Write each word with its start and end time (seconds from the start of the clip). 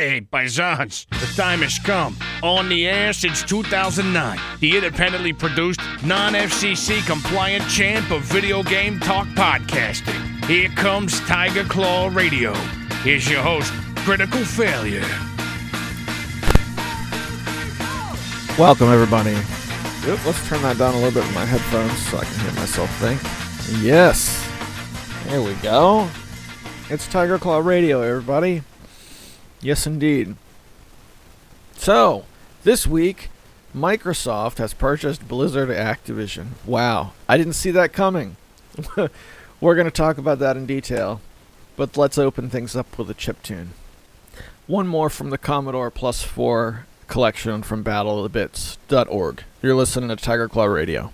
Hey, 0.00 0.22
paisans, 0.22 1.06
the 1.10 1.26
time 1.36 1.58
has 1.58 1.78
come. 1.78 2.16
On 2.42 2.70
the 2.70 2.88
air 2.88 3.12
since 3.12 3.42
2009, 3.42 4.38
the 4.60 4.76
independently 4.76 5.34
produced, 5.34 5.78
non 6.02 6.32
FCC 6.32 7.06
compliant 7.06 7.68
champ 7.68 8.10
of 8.10 8.22
video 8.22 8.62
game 8.62 8.98
talk 8.98 9.26
podcasting. 9.36 10.42
Here 10.46 10.70
comes 10.70 11.20
Tiger 11.28 11.64
Claw 11.64 12.08
Radio. 12.10 12.54
Here's 13.02 13.28
your 13.28 13.42
host, 13.42 13.74
Critical 13.96 14.42
Failure. 14.42 15.04
Welcome, 18.58 18.88
everybody. 18.88 19.34
Oop, 20.10 20.24
let's 20.24 20.48
turn 20.48 20.62
that 20.62 20.78
down 20.78 20.94
a 20.94 20.96
little 20.96 21.20
bit 21.20 21.26
with 21.26 21.34
my 21.34 21.44
headphones 21.44 21.98
so 22.06 22.16
I 22.16 22.24
can 22.24 22.40
hear 22.40 22.52
myself 22.52 22.90
think. 23.00 23.20
Yes. 23.84 24.48
There 25.26 25.42
we 25.42 25.52
go. 25.56 26.08
It's 26.88 27.06
Tiger 27.06 27.38
Claw 27.38 27.58
Radio, 27.58 28.00
everybody. 28.00 28.62
Yes, 29.62 29.86
indeed. 29.86 30.36
So, 31.76 32.24
this 32.62 32.86
week, 32.86 33.30
Microsoft 33.74 34.58
has 34.58 34.74
purchased 34.74 35.28
Blizzard 35.28 35.68
Activision. 35.68 36.48
Wow. 36.64 37.12
I 37.28 37.36
didn't 37.36 37.52
see 37.54 37.70
that 37.70 37.92
coming. 37.92 38.36
We're 39.60 39.74
going 39.74 39.86
to 39.86 39.90
talk 39.90 40.18
about 40.18 40.38
that 40.38 40.56
in 40.56 40.66
detail. 40.66 41.20
But 41.76 41.96
let's 41.96 42.18
open 42.18 42.50
things 42.50 42.74
up 42.74 42.98
with 42.98 43.10
a 43.10 43.14
chip 43.14 43.42
tune. 43.42 43.70
One 44.66 44.86
more 44.86 45.10
from 45.10 45.30
the 45.30 45.38
Commodore 45.38 45.90
Plus 45.90 46.22
4 46.22 46.86
collection 47.06 47.62
from 47.62 47.82
battleofthebits.org. 47.82 49.44
You're 49.62 49.74
listening 49.74 50.08
to 50.08 50.16
Tiger 50.16 50.48
Claw 50.48 50.66
Radio. 50.66 51.12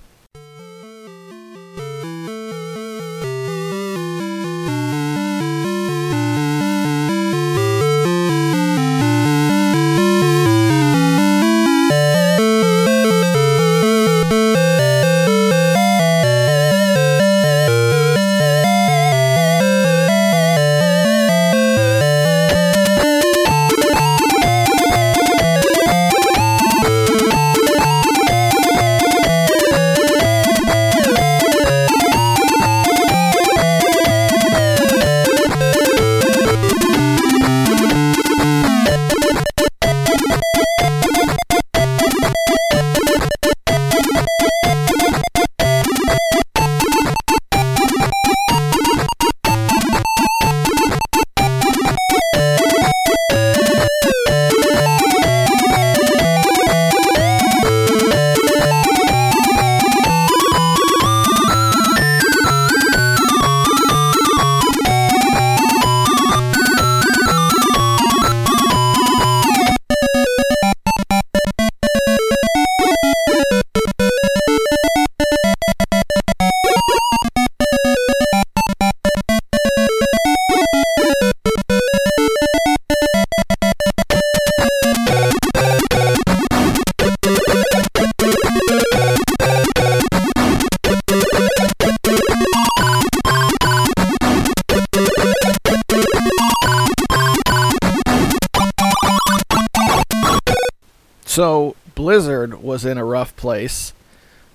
Place 103.47 103.93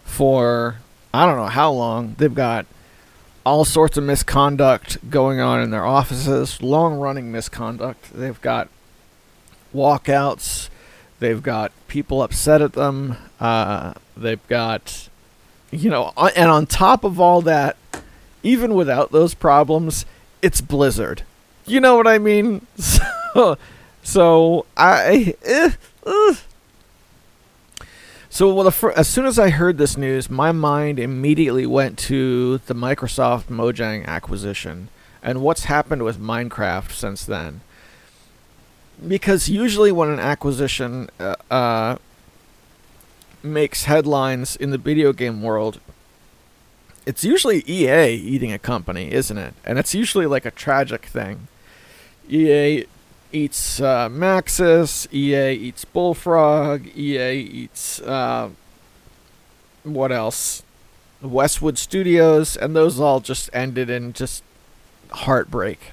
for 0.04 0.76
I 1.14 1.26
don't 1.26 1.38
know 1.38 1.46
how 1.46 1.72
long. 1.72 2.16
They've 2.18 2.36
got 2.36 2.66
all 3.46 3.64
sorts 3.64 3.96
of 3.96 4.04
misconduct 4.04 5.10
going 5.10 5.40
on 5.40 5.62
in 5.62 5.72
their 5.72 5.86
offices, 5.86 6.62
long-running 6.62 7.32
misconduct. 7.32 8.14
They've 8.14 8.40
got 8.42 8.68
walkouts. 9.74 10.68
They've 11.20 11.42
got 11.42 11.72
people 11.88 12.22
upset 12.22 12.62
at 12.62 12.74
them. 12.74 13.16
Uh, 13.40 13.94
they've 14.18 14.46
got, 14.50 15.08
you 15.72 15.90
know, 15.90 16.12
and 16.36 16.50
on 16.52 16.66
top 16.66 17.06
of 17.06 17.18
all 17.18 17.42
that, 17.44 17.78
even 18.44 18.74
without 18.74 19.14
those 19.14 19.34
problems, 19.34 20.06
it's 20.42 20.60
Blizzard. 20.60 21.24
You 21.66 21.80
know 21.80 21.96
what 21.96 22.08
I 22.08 22.18
mean? 22.18 22.68
So, 23.34 23.58
so 24.04 24.66
I. 24.76 25.36
Eh, 25.46 25.72
eh. 26.06 26.36
So 28.34 28.54
well, 28.54 28.72
fir- 28.72 28.92
as 28.92 29.10
soon 29.10 29.26
as 29.26 29.38
I 29.38 29.50
heard 29.50 29.78
this 29.78 29.98
news, 29.98 30.30
my 30.30 30.54
mind 30.54 31.00
immediately 31.00 31.66
went 31.66 32.00
to 32.00 32.60
the 32.60 32.74
Microsoft 32.74 33.48
Mojang 33.48 34.06
acquisition 34.06 34.88
and 35.22 35.42
what's 35.42 35.66
happened 35.66 36.04
with 36.04 36.18
Minecraft 36.18 36.92
since 36.94 37.26
then. 37.26 37.60
Because 39.06 39.50
usually 39.50 39.92
when 39.92 40.08
an 40.10 40.20
acquisition 40.20 41.10
uh, 41.20 41.36
uh, 41.52 41.98
makes 43.44 43.84
headlines 43.84 44.56
in 44.56 44.70
the 44.70 44.78
video 44.78 45.12
game 45.12 45.42
world, 45.42 45.82
it's 47.06 47.26
usually 47.26 47.66
EA 47.68 48.16
eating 48.16 48.54
a 48.54 48.60
company, 48.60 49.12
isn't 49.12 49.38
it? 49.38 49.56
And 49.66 49.78
it's 49.78 49.94
usually 49.94 50.26
like 50.26 50.46
a 50.46 50.52
tragic 50.52 51.06
thing. 51.06 51.50
EA 52.30 52.86
eats 53.32 53.80
uh, 53.80 54.10
Maxis, 54.10 55.12
EA 55.14 55.54
eats 55.54 55.86
Bullfrog, 55.86 56.88
EA 56.96 57.34
eats 57.34 58.00
uh, 58.02 58.50
what 59.84 60.12
else? 60.12 60.64
Westwood 61.22 61.78
Studios, 61.78 62.56
and 62.56 62.76
those 62.76 63.00
all 63.00 63.20
just 63.20 63.50
ended 63.54 63.90
in 63.90 64.14
just 64.14 64.44
heartbreak. 65.12 65.92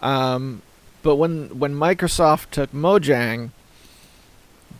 Um, 0.00 0.62
but 1.02 1.16
when 1.16 1.58
when 1.58 1.74
Microsoft 1.74 2.50
took 2.50 2.72
Mojang, 2.72 3.50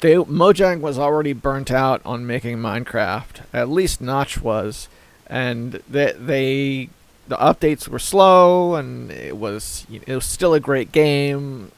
they 0.01 0.15
Mojang 0.15 0.81
was 0.81 0.99
already 0.99 1.33
burnt 1.33 1.71
out 1.71 2.01
on 2.05 2.27
making 2.27 2.59
Minecraft. 2.59 3.43
At 3.53 3.69
least 3.69 4.01
Notch 4.01 4.41
was, 4.41 4.89
and 5.27 5.83
they 5.89 6.13
they 6.13 6.89
the 7.29 7.37
updates 7.37 7.89
were 7.89 7.99
slow 7.99 8.75
and 8.75 9.11
it 9.11 9.37
was 9.37 9.87
it 9.91 10.15
was 10.15 10.25
still 10.25 10.55
a 10.55 10.61
great 10.61 10.93
game 10.93 11.73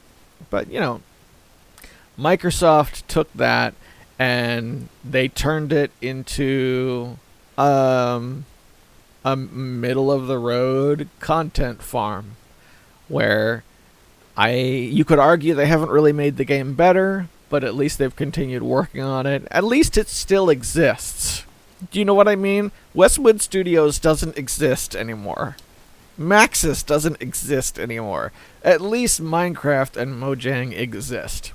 but 0.50 0.70
you 0.70 0.78
know 0.78 1.00
Microsoft 2.19 3.06
took 3.06 3.32
that 3.32 3.75
and 4.19 4.88
they 5.04 5.28
turned 5.28 5.72
it 5.72 5.92
into 6.00 7.16
um, 7.56 8.44
a 9.25 9.37
middle 9.37 10.10
of 10.10 10.26
the 10.26 10.38
road 10.38 11.08
content 11.20 11.82
farm 11.82 12.32
where 13.08 13.62
I 14.37 14.54
you 14.54 15.05
could 15.05 15.19
argue 15.19 15.55
they 15.55 15.67
haven't 15.67 15.90
really 15.90 16.12
made 16.12 16.37
the 16.37 16.44
game 16.44 16.75
better 16.75 17.28
but 17.49 17.64
at 17.64 17.75
least 17.75 17.99
they've 17.99 18.14
continued 18.14 18.62
working 18.62 19.02
on 19.02 19.26
it. 19.26 19.49
At 19.50 19.64
least 19.64 19.96
it 19.96 20.08
still 20.08 20.50
exists 20.50 21.46
do 21.90 21.98
you 21.98 22.04
know 22.04 22.14
what 22.14 22.28
I 22.28 22.36
mean? 22.36 22.72
Westwood 22.94 23.40
Studios 23.40 23.98
doesn't 23.98 24.36
exist 24.36 24.96
anymore. 24.96 25.56
Maxis 26.19 26.84
doesn't 26.84 27.22
exist 27.22 27.78
anymore. 27.78 28.32
At 28.64 28.80
least 28.80 29.22
Minecraft 29.22 29.96
and 29.96 30.20
Mojang 30.20 30.76
exist. 30.76 31.52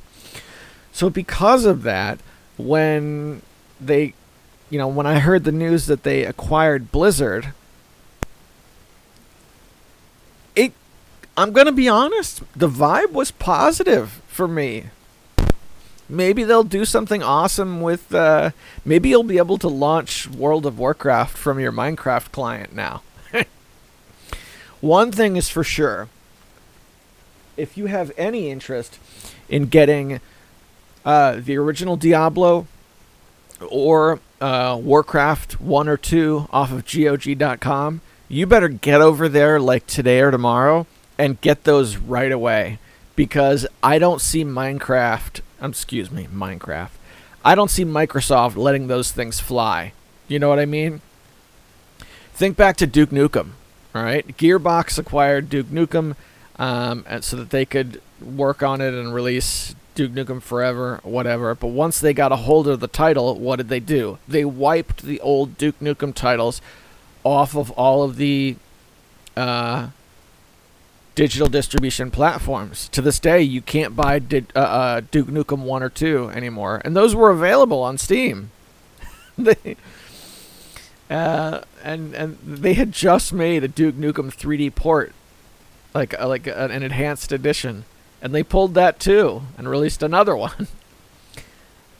So 0.93 1.09
because 1.09 1.65
of 1.65 1.83
that, 1.83 2.19
when 2.57 3.41
they 3.81 4.13
you 4.69 4.79
know, 4.79 4.87
when 4.87 5.05
I 5.05 5.19
heard 5.19 5.43
the 5.43 5.51
news 5.51 5.85
that 5.85 6.01
they 6.01 6.25
acquired 6.25 6.91
Blizzard, 6.91 7.53
it 10.55 10.73
I'm 11.37 11.51
going 11.51 11.67
to 11.67 11.71
be 11.71 11.87
honest, 11.87 12.41
the 12.55 12.69
vibe 12.69 13.11
was 13.11 13.29
positive 13.29 14.21
for 14.27 14.47
me 14.47 14.85
maybe 16.09 16.43
they'll 16.43 16.63
do 16.63 16.85
something 16.85 17.23
awesome 17.23 17.81
with 17.81 18.13
uh, 18.13 18.51
maybe 18.85 19.09
you'll 19.09 19.23
be 19.23 19.37
able 19.37 19.57
to 19.57 19.67
launch 19.67 20.27
World 20.29 20.65
of 20.65 20.77
Warcraft 20.79 21.37
from 21.37 21.59
your 21.59 21.71
Minecraft 21.71 22.31
client 22.31 22.73
now. 22.73 23.01
One 24.81 25.11
thing 25.11 25.35
is 25.37 25.49
for 25.49 25.63
sure. 25.63 26.09
if 27.57 27.77
you 27.77 27.85
have 27.87 28.11
any 28.17 28.49
interest 28.49 28.99
in 29.49 29.67
getting 29.67 30.19
uh, 31.05 31.37
the 31.39 31.57
original 31.57 31.95
Diablo 31.95 32.67
or 33.69 34.19
uh, 34.41 34.77
Warcraft 34.81 35.61
1 35.61 35.87
or 35.87 35.97
2 35.97 36.47
off 36.51 36.71
of 36.71 36.85
GOG.com, 36.85 38.01
you 38.27 38.47
better 38.47 38.69
get 38.69 39.01
over 39.01 39.29
there 39.29 39.59
like 39.59 39.85
today 39.85 40.21
or 40.21 40.31
tomorrow 40.31 40.87
and 41.17 41.39
get 41.41 41.63
those 41.63 41.97
right 41.97 42.31
away 42.31 42.79
because 43.15 43.67
I 43.83 43.99
don't 43.99 44.19
see 44.19 44.43
Minecraft, 44.43 45.41
um, 45.63 45.71
excuse 45.71 46.11
me, 46.11 46.27
Minecraft. 46.27 46.91
I 47.45 47.55
don't 47.55 47.71
see 47.71 47.85
Microsoft 47.85 48.55
letting 48.55 48.87
those 48.87 49.11
things 49.11 49.39
fly. 49.39 49.93
You 50.27 50.39
know 50.39 50.49
what 50.49 50.59
I 50.59 50.65
mean? 50.65 51.01
Think 52.33 52.57
back 52.57 52.77
to 52.77 52.87
Duke 52.87 53.11
Nukem, 53.11 53.51
all 53.95 54.03
right? 54.03 54.27
Gearbox 54.37 54.97
acquired 54.97 55.49
Duke 55.49 55.67
Nukem 55.67 56.15
um, 56.57 57.05
and 57.07 57.23
so 57.23 57.37
that 57.37 57.49
they 57.49 57.65
could 57.65 58.01
work 58.21 58.61
on 58.61 58.81
it 58.81 58.93
and 58.93 59.13
release 59.13 59.75
Duke 59.95 60.11
Nukem 60.11 60.41
Forever, 60.41 60.99
whatever. 61.03 61.55
But 61.55 61.67
once 61.67 61.99
they 61.99 62.13
got 62.13 62.31
a 62.31 62.37
hold 62.37 62.67
of 62.67 62.79
the 62.79 62.87
title, 62.87 63.35
what 63.35 63.57
did 63.57 63.69
they 63.69 63.79
do? 63.79 64.17
They 64.27 64.45
wiped 64.45 65.03
the 65.03 65.19
old 65.21 65.57
Duke 65.57 65.79
Nukem 65.79 66.13
titles 66.13 66.61
off 67.23 67.55
of 67.55 67.71
all 67.71 68.03
of 68.03 68.17
the 68.17 68.55
uh, 69.37 69.89
digital 71.15 71.47
distribution 71.47 72.11
platforms. 72.11 72.89
To 72.89 73.01
this 73.01 73.19
day, 73.19 73.41
you 73.41 73.61
can't 73.61 73.95
buy 73.95 74.21
uh, 74.55 74.59
uh, 74.59 75.01
Duke 75.11 75.27
Nukem 75.27 75.59
1 75.59 75.83
or 75.83 75.89
2 75.89 76.29
anymore. 76.29 76.81
And 76.83 76.95
those 76.95 77.15
were 77.15 77.29
available 77.29 77.81
on 77.83 77.97
Steam. 77.97 78.51
they, 79.37 79.75
uh, 81.09 81.61
and, 81.83 82.13
and 82.15 82.37
they 82.43 82.73
had 82.73 82.91
just 82.91 83.33
made 83.33 83.63
a 83.63 83.67
Duke 83.67 83.95
Nukem 83.95 84.33
3D 84.33 84.73
port, 84.73 85.13
like, 85.93 86.19
uh, 86.19 86.27
like 86.27 86.47
an 86.47 86.71
enhanced 86.71 87.31
edition 87.31 87.85
and 88.23 88.33
they 88.33 88.41
pulled 88.41 88.73
that 88.73 88.99
too 88.99 89.43
and 89.57 89.69
released 89.69 90.01
another 90.01 90.35
one. 90.47 90.67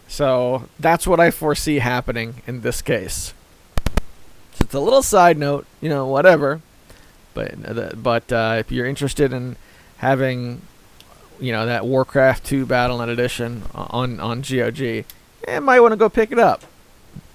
so 0.07 0.69
that's 0.80 1.06
what 1.06 1.19
I 1.19 1.30
foresee 1.30 1.80
happening 1.80 2.42
in 2.48 2.62
this 2.62 2.81
case. 2.81 3.33
It's 4.59 4.74
a 4.74 4.80
little 4.80 5.04
side 5.04 5.38
note, 5.38 5.68
you 5.81 5.89
know, 5.89 6.07
whatever. 6.07 6.62
But 7.33 7.53
uh, 7.65 7.91
but 7.95 8.31
uh, 8.31 8.56
if 8.59 8.71
you're 8.71 8.85
interested 8.85 9.33
in 9.33 9.56
having, 9.97 10.62
you 11.39 11.51
know, 11.51 11.65
that 11.65 11.85
Warcraft 11.85 12.44
2 12.45 12.65
Battle.net 12.65 13.09
edition 13.09 13.63
on 13.74 14.19
on 14.19 14.41
GOG, 14.41 14.80
you 14.80 15.06
might 15.62 15.80
want 15.80 15.91
to 15.91 15.97
go 15.97 16.09
pick 16.09 16.31
it 16.31 16.39
up. 16.39 16.63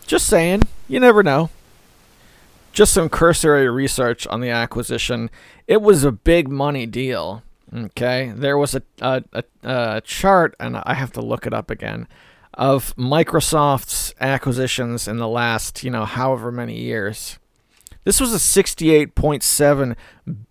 Just 0.06 0.26
saying, 0.26 0.62
you 0.88 1.00
never 1.00 1.22
know. 1.22 1.50
Just 2.72 2.92
some 2.92 3.08
cursory 3.08 3.68
research 3.68 4.26
on 4.28 4.40
the 4.40 4.50
acquisition. 4.50 5.30
It 5.66 5.82
was 5.82 6.04
a 6.04 6.12
big 6.12 6.48
money 6.48 6.86
deal 6.86 7.42
Okay, 7.74 8.32
there 8.34 8.56
was 8.56 8.74
a, 8.74 8.82
a, 9.00 9.22
a, 9.32 9.44
a, 9.62 10.00
chart, 10.00 10.54
and 10.58 10.78
I 10.78 10.94
have 10.94 11.12
to 11.12 11.20
look 11.20 11.46
it 11.46 11.52
up 11.52 11.70
again, 11.70 12.08
of 12.54 12.96
Microsoft's 12.96 14.14
acquisitions 14.20 15.06
in 15.06 15.18
the 15.18 15.28
last, 15.28 15.84
you 15.84 15.90
know, 15.90 16.06
however 16.06 16.50
many 16.50 16.78
years. 16.78 17.38
This 18.08 18.20
was 18.20 18.32
a 18.32 18.38
$68.7 18.38 19.94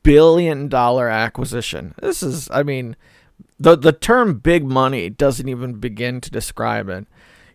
billion 0.04 0.71
acquisition. 0.71 1.95
This 2.00 2.21
is, 2.21 2.48
I 2.51 2.62
mean, 2.62 2.95
the, 3.59 3.75
the 3.75 3.94
term 3.94 4.38
big 4.38 4.63
money 4.63 5.09
doesn't 5.09 5.50
even 5.50 5.80
begin 5.80 6.21
to 6.21 6.30
describe 6.30 6.88
it, 6.88 7.07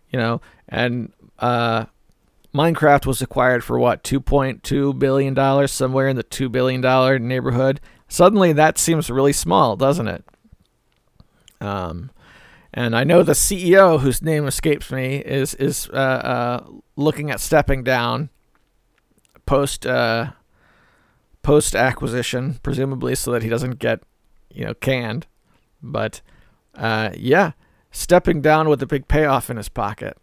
you 0.09 0.19
know, 0.19 0.41
and 0.67 1.13
uh, 1.39 1.85
Minecraft 2.53 3.05
was 3.05 3.21
acquired 3.21 3.63
for 3.63 3.79
what, 3.79 4.03
$2.2 4.03 4.99
billion, 4.99 5.67
somewhere 5.69 6.09
in 6.09 6.17
the 6.17 6.23
$2 6.25 6.51
billion 6.51 6.81
neighborhood. 7.25 7.79
Suddenly, 8.09 8.51
that 8.51 8.77
seems 8.77 9.09
really 9.09 9.31
small, 9.31 9.77
doesn't 9.77 10.09
it? 10.09 10.25
Um, 11.61 12.11
and 12.73 12.93
I 12.93 13.05
know 13.05 13.23
the 13.23 13.31
CEO, 13.31 14.01
whose 14.01 14.21
name 14.21 14.47
escapes 14.47 14.91
me, 14.91 15.19
is 15.19 15.53
is 15.53 15.87
uh, 15.93 15.95
uh, 15.95 16.67
looking 16.97 17.31
at 17.31 17.39
stepping 17.39 17.85
down 17.85 18.31
post 19.45 19.85
uh, 19.85 20.31
post 21.41 21.75
acquisition, 21.75 22.59
presumably 22.63 23.15
so 23.15 23.31
that 23.31 23.43
he 23.43 23.49
doesn't 23.49 23.79
get 23.79 24.01
you 24.49 24.65
know 24.65 24.73
canned. 24.73 25.27
But 25.81 26.21
uh, 26.75 27.11
yeah, 27.15 27.51
stepping 27.91 28.41
down 28.41 28.69
with 28.69 28.81
a 28.81 28.87
big 28.87 29.07
payoff 29.07 29.49
in 29.49 29.57
his 29.57 29.69
pocket. 29.69 30.17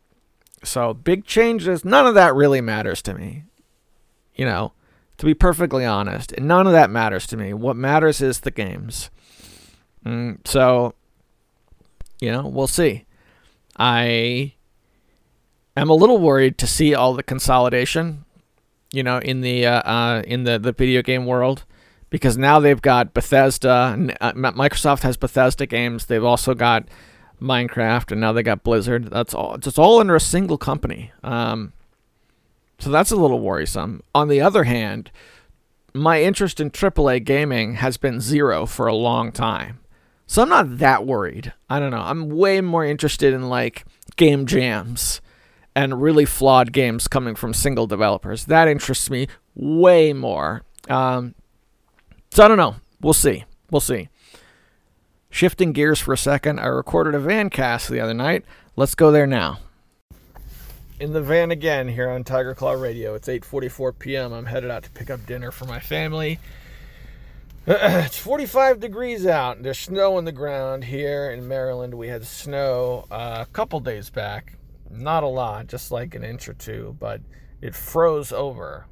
So 0.63 0.93
big 0.93 1.25
changes. 1.25 1.85
None 1.85 2.07
of 2.07 2.15
that 2.15 2.35
really 2.35 2.61
matters 2.61 3.03
to 3.03 3.15
me. 3.15 3.45
You 4.35 4.45
know, 4.45 4.73
to 5.21 5.27
be 5.27 5.35
perfectly 5.35 5.85
honest. 5.85 6.33
And 6.33 6.49
none 6.49 6.67
of 6.67 6.73
that 6.73 6.89
matters 6.89 7.27
to 7.29 7.37
me. 7.37 7.53
What 7.53 7.77
matters 7.77 8.23
is 8.23 8.41
the 8.41 8.51
games. 8.51 9.11
Mm, 10.05 10.39
so, 10.47 10.95
you 12.21 12.33
know, 12.33 12.47
we'll 12.47 12.67
see. 12.67 13.05
I 13.77 14.55
am 15.77 15.91
a 15.91 15.95
little 15.95 16.19
worried 16.19 16.57
to 16.59 16.67
see 16.67 16.95
all 16.95 17.13
the 17.13 17.23
consolidation, 17.23 18.25
you 18.93 19.03
know, 19.03 19.19
in 19.19 19.41
the 19.41 19.67
uh, 19.67 19.81
uh, 19.83 20.23
in 20.27 20.45
the, 20.45 20.59
the 20.59 20.73
video 20.73 21.03
game 21.03 21.27
world, 21.27 21.65
because 22.11 22.37
now 22.37 22.61
they've 22.61 22.81
got 22.81 23.15
Bethesda. 23.15 24.17
Uh, 24.21 24.33
Microsoft 24.33 25.01
has 25.01 25.17
Bethesda 25.17 25.67
games. 25.67 26.07
They've 26.07 26.25
also 26.25 26.55
got 26.55 26.89
Minecraft, 27.41 28.13
and 28.13 28.21
now 28.21 28.33
they 28.33 28.43
got 28.43 28.63
Blizzard. 28.63 29.11
That's 29.11 29.35
all. 29.35 29.55
It's 29.55 29.79
all 29.79 30.01
under 30.01 30.17
a 30.17 30.21
single 30.21 30.59
company. 30.59 31.13
Um, 31.23 31.73
so 32.79 32.91
that's 32.91 33.11
a 33.11 33.17
little 33.17 33.41
worrisome. 33.41 34.03
On 34.15 34.29
the 34.29 34.41
other 34.41 34.65
hand, 34.65 35.11
my 35.95 36.23
interest 36.23 36.61
in 36.61 36.71
AAA 36.71 37.25
gaming 37.25 37.75
has 37.75 37.97
been 37.97 38.21
zero 38.21 38.67
for 38.67 38.87
a 38.87 38.95
long 38.95 39.33
time. 39.33 39.81
So 40.27 40.43
I'm 40.43 40.49
not 40.49 40.79
that 40.79 41.07
worried. 41.07 41.53
I 41.69 41.81
don't 41.81 41.91
know. 41.91 42.03
I'm 42.03 42.29
way 42.29 42.61
more 42.61 42.85
interested 42.85 43.35
in 43.35 43.49
like 43.49 43.85
game 44.17 44.47
jams 44.47 45.21
and 45.81 46.03
really 46.03 46.27
flawed 46.27 46.73
games 46.73 47.09
coming 47.09 47.35
from 47.35 47.55
single 47.55 47.87
developers. 47.87 48.45
That 48.45 48.69
interests 48.69 49.09
me 49.09 49.29
way 49.55 50.13
more. 50.13 50.63
Um, 50.91 51.35
so 52.31 52.45
I 52.45 52.49
don't 52.49 52.59
know. 52.59 52.77
We'll 53.01 53.15
see. 53.15 53.45
We'll 53.71 53.81
see. 53.81 54.09
Shifting 55.31 55.73
gears 55.73 55.99
for 55.99 56.13
a 56.13 56.19
second, 56.19 56.59
I 56.59 56.67
recorded 56.67 57.15
a 57.15 57.21
van 57.21 57.49
cast 57.49 57.89
the 57.89 58.01
other 58.01 58.13
night. 58.13 58.45
Let's 58.77 58.95
go 58.95 59.11
there 59.11 59.27
now 59.27 59.59
in 60.99 61.15
the 61.15 61.23
van 61.23 61.51
again 61.51 61.89
here 61.89 62.11
on 62.11 62.23
Tiger 62.25 62.55
Claw 62.55 62.73
Radio. 62.73 63.15
It's 63.15 63.27
8:44 63.27 63.99
p.m. 63.99 64.35
I'm 64.35 64.45
headed 64.45 64.71
out 64.71 64.83
to 64.83 64.91
pick 64.91 65.09
up 65.09 65.25
dinner 65.25 65.51
for 65.51 65.65
my 65.65 65.81
family. 65.81 66.39
it's 67.67 68.19
45 68.19 68.81
degrees 68.81 69.25
out. 69.25 69.63
There's 69.63 69.79
snow 69.79 70.19
on 70.19 70.27
the 70.27 70.33
ground 70.33 70.85
here 70.85 71.31
in 71.31 71.49
Maryland. 71.49 71.95
We 71.95 72.09
had 72.09 72.27
snow 72.27 73.07
uh, 73.11 73.47
a 73.49 73.53
couple 73.53 73.81
days 73.81 74.11
back. 74.11 74.59
Not 74.91 75.23
a 75.23 75.29
lot, 75.29 75.69
just 75.69 75.91
like 75.91 76.15
an 76.15 76.25
inch 76.25 76.49
or 76.49 76.55
two, 76.55 76.97
but 76.99 77.21
it 77.61 77.75
froze 77.75 78.33
over, 78.33 78.87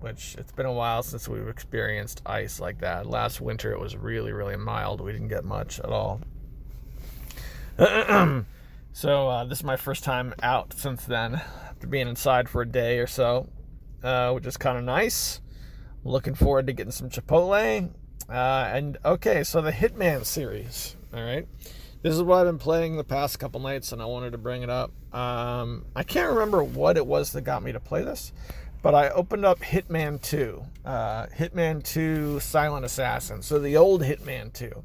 which 0.00 0.36
it's 0.38 0.52
been 0.52 0.66
a 0.66 0.72
while 0.72 1.02
since 1.02 1.28
we've 1.28 1.48
experienced 1.48 2.22
ice 2.24 2.60
like 2.60 2.78
that. 2.80 3.06
Last 3.06 3.40
winter 3.40 3.72
it 3.72 3.80
was 3.80 3.96
really, 3.96 4.32
really 4.32 4.56
mild. 4.56 5.00
We 5.00 5.12
didn't 5.12 5.28
get 5.28 5.44
much 5.44 5.80
at 5.80 5.86
all. 5.86 6.20
So 8.96 9.28
uh, 9.28 9.44
this 9.44 9.58
is 9.58 9.64
my 9.64 9.74
first 9.74 10.04
time 10.04 10.34
out 10.40 10.72
since 10.72 11.04
then, 11.04 11.42
after 11.68 11.88
being 11.88 12.06
inside 12.06 12.48
for 12.48 12.62
a 12.62 12.66
day 12.66 13.00
or 13.00 13.08
so, 13.08 13.48
uh, 14.04 14.30
which 14.30 14.46
is 14.46 14.56
kind 14.56 14.78
of 14.78 14.84
nice. 14.84 15.40
Looking 16.04 16.36
forward 16.36 16.68
to 16.68 16.72
getting 16.72 16.92
some 16.92 17.10
Chipotle. 17.10 17.90
Uh, 18.28 18.32
and 18.32 18.96
okay, 19.04 19.42
so 19.42 19.60
the 19.60 19.72
Hitman 19.72 20.24
series. 20.24 20.94
All 21.12 21.24
right, 21.24 21.48
this 22.04 22.14
is 22.14 22.22
what 22.22 22.40
I've 22.40 22.46
been 22.46 22.58
playing 22.58 22.98
the 22.98 23.02
past 23.02 23.38
couple 23.38 23.60
nights, 23.60 23.90
and 23.90 24.02
I 24.02 24.04
wanted 24.04 24.32
to 24.32 24.38
bring 24.38 24.62
it 24.62 24.68
up. 24.68 24.92
Um, 25.10 25.86
I 25.96 26.02
can't 26.02 26.30
remember 26.30 26.62
what 26.62 26.98
it 26.98 27.06
was 27.06 27.32
that 27.32 27.40
got 27.42 27.62
me 27.62 27.72
to 27.72 27.80
play 27.80 28.04
this, 28.04 28.30
but 28.82 28.94
I 28.94 29.08
opened 29.08 29.46
up 29.46 29.60
Hitman 29.60 30.20
2, 30.20 30.62
uh, 30.84 31.26
Hitman 31.28 31.82
2 31.82 32.40
Silent 32.40 32.84
Assassin. 32.84 33.40
So 33.40 33.58
the 33.58 33.78
old 33.78 34.02
Hitman 34.02 34.52
2. 34.52 34.84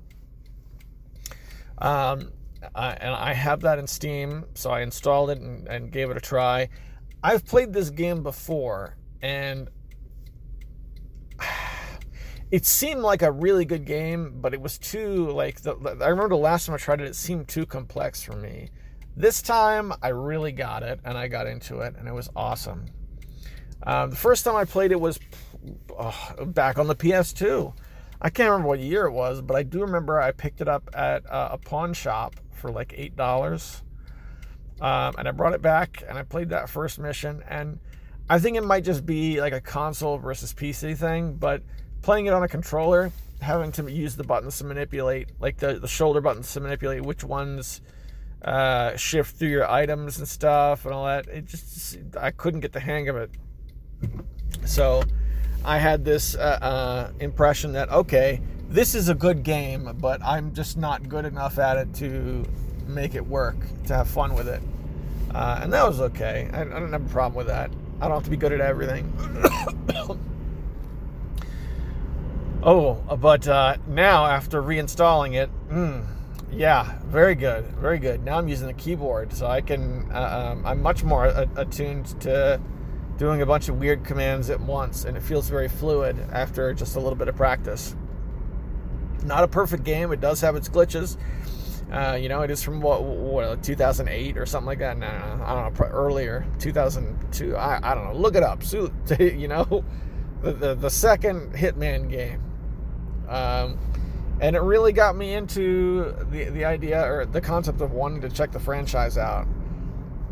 Um, 1.79 2.31
uh, 2.73 2.95
and 3.01 3.13
I 3.13 3.33
have 3.33 3.59
that 3.61 3.79
in 3.79 3.87
Steam, 3.87 4.45
so 4.53 4.69
I 4.69 4.79
installed 4.79 5.29
it 5.29 5.39
and, 5.39 5.67
and 5.67 5.91
gave 5.91 6.09
it 6.09 6.15
a 6.15 6.21
try. 6.21 6.69
I've 7.21 7.43
played 7.43 7.73
this 7.73 7.89
game 7.89 8.23
before, 8.23 8.95
and 9.21 9.69
it 12.51 12.65
seemed 12.65 13.01
like 13.01 13.21
a 13.21 13.31
really 13.31 13.65
good 13.65 13.85
game, 13.85 14.39
but 14.41 14.53
it 14.53 14.61
was 14.61 14.77
too 14.77 15.29
like 15.31 15.61
the, 15.61 15.75
I 16.01 16.07
remember 16.07 16.29
the 16.29 16.37
last 16.37 16.65
time 16.65 16.75
I 16.75 16.77
tried 16.77 17.01
it, 17.01 17.07
it 17.07 17.15
seemed 17.15 17.47
too 17.47 17.65
complex 17.65 18.23
for 18.23 18.35
me. 18.35 18.69
This 19.15 19.41
time, 19.41 19.93
I 20.01 20.09
really 20.09 20.51
got 20.51 20.81
it, 20.81 20.99
and 21.03 21.17
I 21.17 21.27
got 21.27 21.45
into 21.45 21.79
it, 21.81 21.95
and 21.97 22.07
it 22.07 22.13
was 22.13 22.29
awesome. 22.35 22.85
Um, 23.83 24.09
the 24.09 24.15
first 24.15 24.45
time 24.45 24.55
I 24.55 24.65
played 24.65 24.91
it 24.91 24.99
was 24.99 25.19
oh, 25.97 26.45
back 26.45 26.79
on 26.79 26.87
the 26.87 26.95
PS2. 26.95 27.73
I 28.21 28.29
can't 28.29 28.49
remember 28.49 28.67
what 28.67 28.79
year 28.79 29.05
it 29.05 29.11
was, 29.11 29.41
but 29.41 29.55
I 29.55 29.63
do 29.63 29.81
remember 29.81 30.19
I 30.19 30.31
picked 30.31 30.61
it 30.61 30.67
up 30.67 30.89
at 30.93 31.29
uh, 31.29 31.49
a 31.51 31.57
pawn 31.57 31.93
shop 31.93 32.35
for 32.51 32.71
like 32.71 32.93
eight 32.97 33.15
dollars, 33.15 33.83
um, 34.81 35.15
and 35.17 35.27
I 35.27 35.31
brought 35.31 35.53
it 35.53 35.61
back 35.61 36.03
and 36.07 36.17
I 36.17 36.23
played 36.23 36.49
that 36.49 36.69
first 36.69 36.99
mission. 36.99 37.41
And 37.47 37.79
I 38.29 38.39
think 38.39 38.57
it 38.57 38.63
might 38.63 38.83
just 38.83 39.05
be 39.05 39.39
like 39.39 39.53
a 39.53 39.61
console 39.61 40.17
versus 40.17 40.53
PC 40.53 40.97
thing, 40.97 41.35
but 41.35 41.63
playing 42.01 42.25
it 42.27 42.33
on 42.33 42.43
a 42.43 42.47
controller, 42.47 43.11
having 43.41 43.71
to 43.73 43.91
use 43.91 44.15
the 44.15 44.23
buttons 44.23 44.57
to 44.59 44.63
manipulate, 44.65 45.29
like 45.39 45.57
the, 45.57 45.79
the 45.79 45.87
shoulder 45.87 46.21
buttons 46.21 46.51
to 46.53 46.59
manipulate 46.59 47.01
which 47.01 47.23
ones 47.23 47.81
uh, 48.43 48.95
shift 48.95 49.35
through 49.35 49.49
your 49.49 49.69
items 49.69 50.17
and 50.19 50.27
stuff 50.27 50.85
and 50.85 50.93
all 50.93 51.05
that. 51.05 51.27
It 51.27 51.45
just, 51.45 51.97
I 52.17 52.31
couldn't 52.31 52.61
get 52.61 52.71
the 52.71 52.79
hang 52.79 53.09
of 53.09 53.15
it. 53.15 53.31
So 54.65 55.03
I 55.63 55.77
had 55.77 56.05
this 56.05 56.35
uh, 56.35 56.59
uh, 56.61 57.11
impression 57.19 57.73
that, 57.73 57.89
okay, 57.89 58.41
this 58.69 58.95
is 58.95 59.09
a 59.09 59.15
good 59.15 59.43
game, 59.43 59.95
but 59.99 60.21
I'm 60.23 60.53
just 60.53 60.77
not 60.77 61.09
good 61.09 61.25
enough 61.25 61.59
at 61.59 61.77
it 61.77 61.93
to 61.95 62.45
make 62.87 63.15
it 63.15 63.25
work, 63.25 63.57
to 63.87 63.95
have 63.95 64.07
fun 64.07 64.33
with 64.35 64.47
it. 64.47 64.61
Uh, 65.33 65.59
and 65.61 65.73
that 65.73 65.87
was 65.87 66.01
okay. 66.01 66.49
I, 66.53 66.61
I 66.61 66.63
don't 66.63 66.91
have 66.91 67.05
a 67.05 67.09
problem 67.09 67.35
with 67.35 67.47
that. 67.47 67.71
I 68.01 68.07
don't 68.07 68.15
have 68.15 68.23
to 68.23 68.29
be 68.29 68.37
good 68.37 68.53
at 68.53 68.61
everything. 68.61 69.11
oh, 72.63 72.95
but 73.19 73.47
uh, 73.47 73.77
now 73.87 74.25
after 74.25 74.61
reinstalling 74.61 75.35
it, 75.35 75.49
mm, 75.69 76.05
yeah, 76.51 76.99
very 77.05 77.35
good, 77.35 77.65
very 77.77 77.99
good. 77.99 78.23
Now 78.23 78.37
I'm 78.37 78.47
using 78.47 78.67
the 78.67 78.73
keyboard, 78.73 79.33
so 79.33 79.47
I 79.47 79.61
can. 79.61 80.09
Uh, 80.11 80.51
um, 80.51 80.65
I'm 80.65 80.81
much 80.81 81.03
more 81.03 81.25
attuned 81.55 82.19
to 82.21 82.59
doing 83.17 83.41
a 83.41 83.45
bunch 83.45 83.69
of 83.69 83.77
weird 83.77 84.03
commands 84.03 84.49
at 84.49 84.59
once, 84.59 85.05
and 85.05 85.15
it 85.17 85.21
feels 85.21 85.49
very 85.49 85.67
fluid 85.67 86.17
after 86.31 86.73
just 86.73 86.95
a 86.95 86.99
little 86.99 87.17
bit 87.17 87.27
of 87.27 87.35
practice. 87.35 87.95
Not 89.25 89.43
a 89.43 89.47
perfect 89.47 89.83
game. 89.83 90.11
It 90.11 90.21
does 90.21 90.41
have 90.41 90.55
its 90.55 90.69
glitches. 90.69 91.17
Uh, 91.91 92.17
you 92.19 92.29
know, 92.29 92.41
it 92.41 92.51
is 92.51 92.63
from 92.63 92.81
what, 92.81 93.03
what 93.03 93.63
2008 93.63 94.37
or 94.37 94.45
something 94.45 94.67
like 94.67 94.79
that. 94.79 94.97
No, 94.97 95.07
no, 95.07 95.43
I 95.43 95.55
don't 95.55 95.79
know, 95.79 95.85
earlier 95.87 96.45
2002. 96.59 97.55
I, 97.55 97.79
I 97.83 97.95
don't 97.95 98.05
know. 98.05 98.13
Look 98.13 98.35
it 98.35 98.43
up. 98.43 98.63
So, 98.63 98.91
you 99.19 99.47
know, 99.47 99.83
the, 100.41 100.53
the, 100.53 100.75
the 100.75 100.89
second 100.89 101.53
Hitman 101.53 102.09
game. 102.09 102.41
Um, 103.29 103.77
and 104.41 104.55
it 104.55 104.61
really 104.61 104.93
got 104.93 105.15
me 105.15 105.33
into 105.33 106.15
the 106.31 106.45
the 106.45 106.65
idea 106.65 107.01
or 107.01 107.25
the 107.25 107.41
concept 107.41 107.81
of 107.81 107.91
wanting 107.91 108.21
to 108.21 108.29
check 108.29 108.51
the 108.51 108.59
franchise 108.59 109.17
out. 109.17 109.47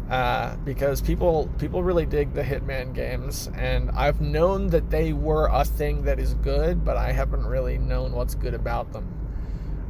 Uh, 0.10 0.56
because 0.64 1.02
people 1.02 1.50
people 1.58 1.84
really 1.84 2.06
dig 2.06 2.34
the 2.34 2.42
Hitman 2.42 2.94
games, 2.94 3.50
and 3.56 3.92
I've 3.92 4.22
known 4.22 4.68
that 4.68 4.90
they 4.90 5.12
were 5.12 5.48
a 5.48 5.66
thing 5.66 6.04
that 6.04 6.18
is 6.18 6.34
good, 6.36 6.86
but 6.86 6.96
I 6.96 7.12
haven't 7.12 7.46
really 7.46 7.78
known 7.78 8.14
what's 8.14 8.34
good 8.34 8.54
about 8.54 8.94
them. 8.94 9.06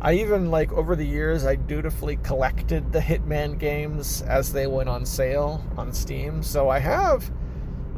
I 0.02 0.14
even 0.14 0.50
like 0.50 0.72
over 0.74 0.96
the 0.96 1.06
years 1.06 1.46
I 1.46 1.56
dutifully 1.56 2.18
collected 2.18 2.92
the 2.92 3.00
Hitman 3.00 3.60
games 3.60 4.24
as 4.24 4.54
they 4.54 4.66
went 4.66 4.90
on 4.90 5.06
sale 5.06 5.64
on 5.78 5.94
Steam. 5.94 6.42
So 6.42 6.70
I 6.70 6.80
have 6.80 7.32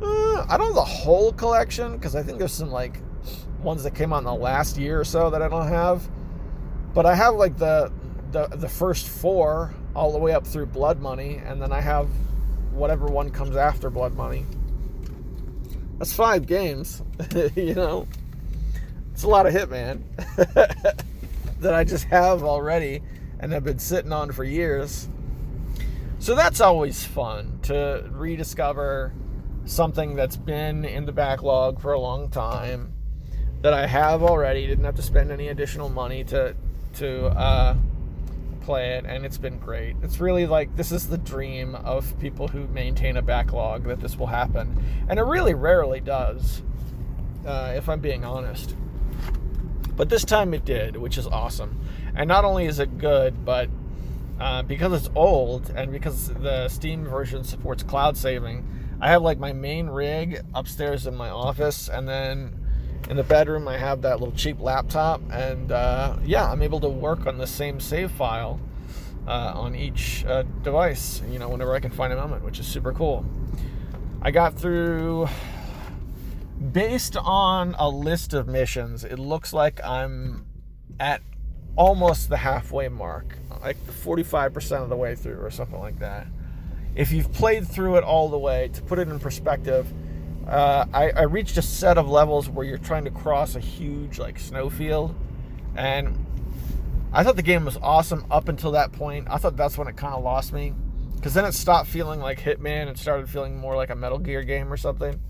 uh, 0.02 0.46
I 0.50 0.58
don't 0.58 0.68
have 0.68 0.76
the 0.76 0.84
whole 0.84 1.32
collection 1.32 1.94
because 1.94 2.16
I 2.16 2.24
think 2.24 2.38
there's 2.38 2.54
some 2.54 2.72
like 2.72 3.02
ones 3.62 3.84
that 3.84 3.96
came 3.96 4.14
out 4.14 4.20
in 4.20 4.24
the 4.26 4.34
last 4.34 4.78
year 4.78 5.00
or 5.00 5.04
so 5.04 5.30
that 5.30 5.42
I 5.42 5.48
don't 5.48 5.68
have. 5.68 6.08
But 6.94 7.06
I 7.06 7.16
have 7.16 7.36
like 7.36 7.58
the 7.58 7.92
the 8.32 8.48
the 8.48 8.70
first 8.70 9.08
four 9.08 9.74
all 9.96 10.12
the 10.12 10.18
way 10.18 10.34
up 10.34 10.46
through 10.46 10.68
Blood 10.68 11.00
Money, 11.00 11.42
and 11.44 11.62
then 11.62 11.72
I 11.72 11.82
have 11.82 12.10
whatever 12.72 13.08
one 13.08 13.30
comes 13.30 13.56
after 13.56 13.90
Blood 13.90 14.16
Money. 14.16 14.46
That's 15.98 16.14
five 16.14 16.48
games, 16.48 17.04
you 17.56 17.76
know. 17.76 18.08
It's 19.14 19.24
a 19.24 19.28
lot 19.28 19.46
of 19.46 19.54
Hitman. 19.54 20.04
that 21.60 21.74
I 21.74 21.84
just 21.84 22.06
have 22.06 22.44
already 22.44 23.02
and 23.40 23.52
have 23.52 23.64
been 23.64 23.80
sitting 23.80 24.14
on 24.14 24.32
for 24.32 24.44
years. 24.44 25.08
So 26.20 26.36
that's 26.36 26.62
always 26.62 27.06
fun 27.06 27.60
to 27.64 28.10
rediscover 28.12 29.14
something 29.66 30.16
that's 30.16 30.36
been 30.36 30.84
in 30.84 31.06
the 31.06 31.12
backlog 31.12 31.80
for 31.80 31.94
a 31.94 32.00
long 32.00 32.30
time 32.30 32.94
that 33.62 33.74
I 33.74 33.88
have 33.88 34.24
already. 34.24 34.68
Didn't 34.68 34.86
have 34.86 34.96
to 34.96 35.02
spend 35.02 35.32
any 35.32 35.48
additional 35.50 35.90
money 35.90 36.24
to 36.26 36.56
to 36.96 37.28
uh, 37.28 37.76
play 38.62 38.98
it, 38.98 39.06
and 39.06 39.26
it's 39.26 39.38
been 39.38 39.60
great. 39.60 39.96
It's 40.04 40.20
really 40.20 40.46
like 40.46 40.76
this 40.76 40.92
is 40.92 41.08
the 41.08 41.18
dream 41.18 41.76
of 41.76 42.20
people 42.20 42.48
who 42.48 42.68
maintain 42.68 43.18
a 43.18 43.22
backlog 43.22 43.84
that 43.86 44.00
this 44.00 44.18
will 44.18 44.28
happen, 44.28 44.84
and 45.08 45.20
it 45.20 45.24
really 45.24 45.54
rarely 45.54 46.00
does. 46.00 46.62
Uh, 47.46 47.74
if 47.76 47.88
I'm 47.88 48.02
being 48.02 48.26
honest. 48.26 48.76
But 49.96 50.10
this 50.10 50.24
time 50.26 50.54
it 50.54 50.66
did, 50.66 50.98
which 50.98 51.18
is 51.18 51.26
awesome. 51.26 51.80
And 52.16 52.28
not 52.28 52.46
only 52.46 52.66
is 52.66 52.80
it 52.80 52.98
good, 52.98 53.46
but 53.46 53.70
uh, 54.40 54.64
because 54.64 54.94
it's 54.94 55.10
old 55.16 55.70
and 55.76 55.92
because 55.92 56.30
the 56.30 56.68
Steam 56.70 57.06
version 57.06 57.44
supports 57.44 57.82
cloud 57.84 58.18
saving, 58.18 58.66
I 59.02 59.10
have 59.10 59.22
like 59.22 59.40
my 59.40 59.54
main 59.54 59.88
rig 59.88 60.42
upstairs 60.54 61.08
in 61.08 61.16
my 61.16 61.30
office, 61.30 61.90
and 61.90 62.08
then 62.08 62.54
in 63.10 63.18
the 63.18 63.24
bedroom 63.24 63.68
I 63.68 63.78
have 63.78 64.04
that 64.04 64.20
little 64.20 64.36
cheap 64.36 64.60
laptop, 64.60 65.22
and 65.32 65.72
uh, 65.72 66.16
yeah, 66.24 66.50
I'm 66.50 66.62
able 66.62 66.80
to 66.82 66.90
work 66.90 67.26
on 67.26 67.38
the 67.38 67.48
same 67.48 67.80
save 67.80 68.12
file 68.12 68.60
uh, 69.28 69.54
on 69.56 69.76
each 69.76 70.24
uh, 70.26 70.44
device. 70.64 71.22
You 71.30 71.40
know, 71.40 71.50
whenever 71.50 71.74
I 71.74 71.80
can 71.80 71.92
find 71.92 72.14
a 72.14 72.16
moment, 72.16 72.44
which 72.44 72.60
is 72.60 72.68
super 72.68 72.94
cool. 72.94 73.26
I 74.22 74.32
got 74.32 74.58
through 74.58 75.28
based 76.72 77.18
on 77.18 77.76
a 77.80 77.90
list 77.90 78.34
of 78.34 78.48
missions, 78.48 79.04
it 79.04 79.18
looks 79.18 79.54
like 79.54 79.80
I'm 79.84 80.46
at 81.00 81.22
almost 81.76 82.30
the 82.30 82.38
halfway 82.38 82.90
mark, 82.90 83.38
like 83.62 83.78
45% 83.78 84.84
of 84.84 84.90
the 84.90 84.98
way 84.98 85.16
through, 85.16 85.40
or 85.40 85.50
something 85.50 85.80
like 85.80 86.00
that. 86.00 86.28
If 86.96 87.12
you've 87.12 87.32
played 87.32 87.68
through 87.68 87.96
it 87.96 88.04
all 88.04 88.30
the 88.30 88.38
way, 88.38 88.70
to 88.74 88.82
put 88.82 89.00
it 89.00 89.08
in 89.08 89.20
perspective, 89.20 89.88
uh, 90.50 90.86
I, 90.94 91.12
I 91.12 91.22
reached 91.24 91.58
a 91.58 91.62
set 91.62 91.98
of 91.98 92.10
levels 92.10 92.50
where 92.50 92.66
you're 92.66 92.78
trying 92.78 93.06
to 93.06 93.12
cross 93.12 93.56
a 93.56 93.60
huge 93.60 94.20
like 94.20 94.40
snowfield, 94.40 95.16
and 95.76 96.26
I 97.14 97.24
thought 97.24 97.36
the 97.36 97.44
game 97.44 97.66
was 97.66 97.78
awesome 97.78 98.26
up 98.30 98.50
until 98.50 98.72
that 98.72 98.92
point. 98.92 99.28
I 99.30 99.38
thought 99.38 99.56
that's 99.56 99.78
when 99.78 99.88
it 99.88 99.96
kind 99.96 100.14
of 100.14 100.24
lost 100.24 100.52
me, 100.52 100.74
because 101.16 101.34
then 101.34 101.46
it 101.46 101.54
stopped 101.54 101.88
feeling 101.88 102.20
like 102.20 102.40
Hitman 102.40 102.88
and 102.88 102.98
started 102.98 103.30
feeling 103.30 103.58
more 103.58 103.76
like 103.76 103.90
a 103.90 103.96
Metal 103.96 104.20
Gear 104.20 104.44
game 104.44 104.72
or 104.72 104.78
something 104.78 105.22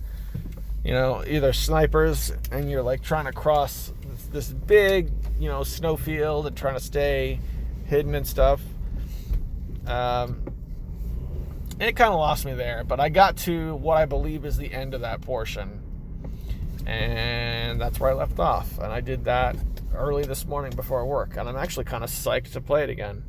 you 0.84 0.94
know, 0.94 1.24
either 1.28 1.54
snipers 1.54 2.32
and 2.52 2.70
you're 2.70 2.82
like 2.82 3.02
trying 3.02 3.26
to 3.26 3.32
cross 3.32 3.92
this 4.32 4.50
big, 4.50 5.12
you 5.40 5.50
know, 5.50 5.64
snowfield 5.64 6.48
and 6.48 6.56
trying 6.56 6.76
to 6.76 6.80
stay 6.80 7.40
hidden 7.86 8.16
and 8.16 8.26
stuff. 8.26 8.62
Um, 9.88 10.42
it 11.80 11.96
kind 11.96 12.12
of 12.12 12.20
lost 12.20 12.46
me 12.46 12.54
there, 12.54 12.84
but 12.84 13.00
I 13.00 13.10
got 13.10 13.38
to 13.38 13.76
what 13.76 13.98
I 13.98 14.06
believe 14.06 14.46
is 14.46 14.58
the 14.58 14.72
end 14.72 14.94
of 14.94 15.02
that 15.02 15.22
portion. 15.22 15.82
And 16.86 17.80
that's 17.80 18.00
where 18.00 18.12
I 18.12 18.14
left 18.14 18.40
off. 18.40 18.78
And 18.80 18.92
I 18.92 19.02
did 19.02 19.26
that 19.26 19.56
early 19.94 20.24
this 20.24 20.46
morning 20.46 20.76
before 20.76 21.06
work. 21.06 21.38
And 21.38 21.48
I'm 21.48 21.56
actually 21.56 21.86
kind 21.86 22.04
of 22.04 22.10
psyched 22.10 22.52
to 22.54 22.62
play 22.62 22.84
it 22.84 22.90
again. 22.90 23.24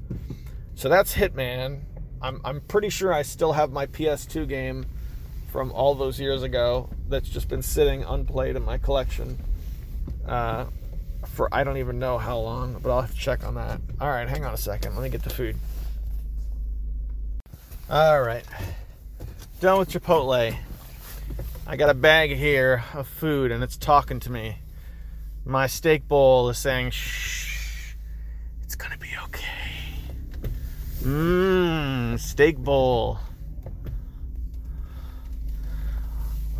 So 0.74 0.88
that's 0.88 1.14
Hitman. 1.14 1.82
I'm, 2.22 2.40
I'm 2.44 2.60
pretty 2.62 2.88
sure 2.88 3.12
I 3.12 3.22
still 3.22 3.52
have 3.52 3.70
my 3.70 3.86
PS2 3.86 4.48
game 4.48 4.86
from 5.52 5.72
all 5.72 5.94
those 5.94 6.20
years 6.20 6.42
ago 6.42 6.88
that's 7.08 7.28
just 7.28 7.48
been 7.48 7.62
sitting 7.62 8.02
unplayed 8.04 8.56
in 8.56 8.64
my 8.64 8.78
collection 8.78 9.38
uh, 10.26 10.66
for 11.26 11.48
I 11.52 11.64
don't 11.64 11.76
even 11.76 11.98
know 11.98 12.18
how 12.18 12.38
long, 12.38 12.78
but 12.82 12.90
I'll 12.90 13.02
have 13.02 13.12
to 13.12 13.16
check 13.16 13.44
on 13.44 13.54
that. 13.54 13.80
All 14.00 14.08
right, 14.08 14.28
hang 14.28 14.44
on 14.44 14.54
a 14.54 14.58
second. 14.58 14.94
Let 14.94 15.02
me 15.02 15.08
get 15.08 15.22
the 15.22 15.30
food. 15.30 15.56
All 17.90 18.22
right, 18.22 18.44
done 19.60 19.80
with 19.80 19.90
Chipotle. 19.90 20.56
I 21.66 21.76
got 21.76 21.90
a 21.90 21.94
bag 21.94 22.30
here 22.36 22.84
of 22.94 23.08
food 23.08 23.50
and 23.50 23.64
it's 23.64 23.76
talking 23.76 24.20
to 24.20 24.30
me. 24.30 24.58
My 25.44 25.66
steak 25.66 26.06
bowl 26.06 26.48
is 26.50 26.58
saying, 26.58 26.92
shh, 26.92 27.96
it's 28.62 28.76
gonna 28.76 28.96
be 28.96 29.08
okay. 29.24 30.04
Mmm, 31.02 32.20
steak 32.20 32.58
bowl. 32.58 33.18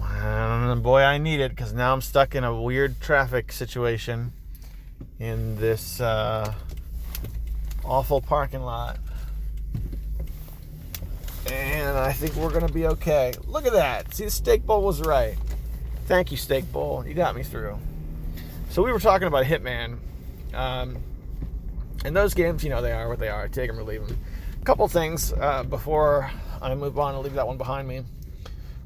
And 0.03 0.83
boy, 0.83 1.03
I 1.03 1.19
need 1.19 1.39
it 1.39 1.51
because 1.51 1.73
now 1.73 1.93
I'm 1.93 2.01
stuck 2.01 2.35
in 2.35 2.43
a 2.43 2.61
weird 2.61 3.01
traffic 3.01 3.53
situation 3.53 4.33
in 5.21 5.55
this 5.61 6.01
uh, 6.01 6.53
awful 7.85 8.21
parking 8.21 8.63
lot. 8.63 8.99
And 11.51 11.99
I 11.99 12.13
think 12.13 12.35
we're 12.37 12.51
to 12.51 12.73
be 12.73 12.87
okay. 12.87 13.33
Look 13.47 13.67
at 13.67 13.73
that. 13.73 14.15
See, 14.15 14.25
the 14.25 14.31
steak 14.31 14.65
bowl 14.65 14.83
was 14.83 15.01
right. 15.01 15.37
Thank 16.07 16.31
you, 16.31 16.37
steak 16.37 16.71
bowl. 16.73 17.05
You 17.07 17.15
got 17.15 17.35
me 17.35 17.43
through. 17.43 17.79
So 18.71 18.83
we 18.83 18.93
were 18.93 19.01
talking 19.01 19.27
about 19.27 19.45
Hitman. 19.45 19.99
Um, 20.55 20.99
and 22.05 22.17
those 22.17 22.35
games, 22.35 22.63
you 22.65 22.71
know, 22.71 22.83
they 22.83 22.93
are 22.93 23.09
what 23.09 23.19
they 23.19 23.29
are. 23.29 23.49
Take 23.49 23.69
them 23.69 23.79
or 23.79 23.83
leave 23.83 24.07
them. 24.07 24.19
A 24.61 24.65
couple 24.65 24.87
things 24.89 25.33
uh, 25.33 25.65
before 25.65 26.31
I 26.63 26.75
move 26.75 26.99
on 26.99 27.15
and 27.15 27.25
leave 27.25 27.35
that 27.35 27.47
one 27.47 27.59
behind 27.59 27.89
me. 27.89 28.05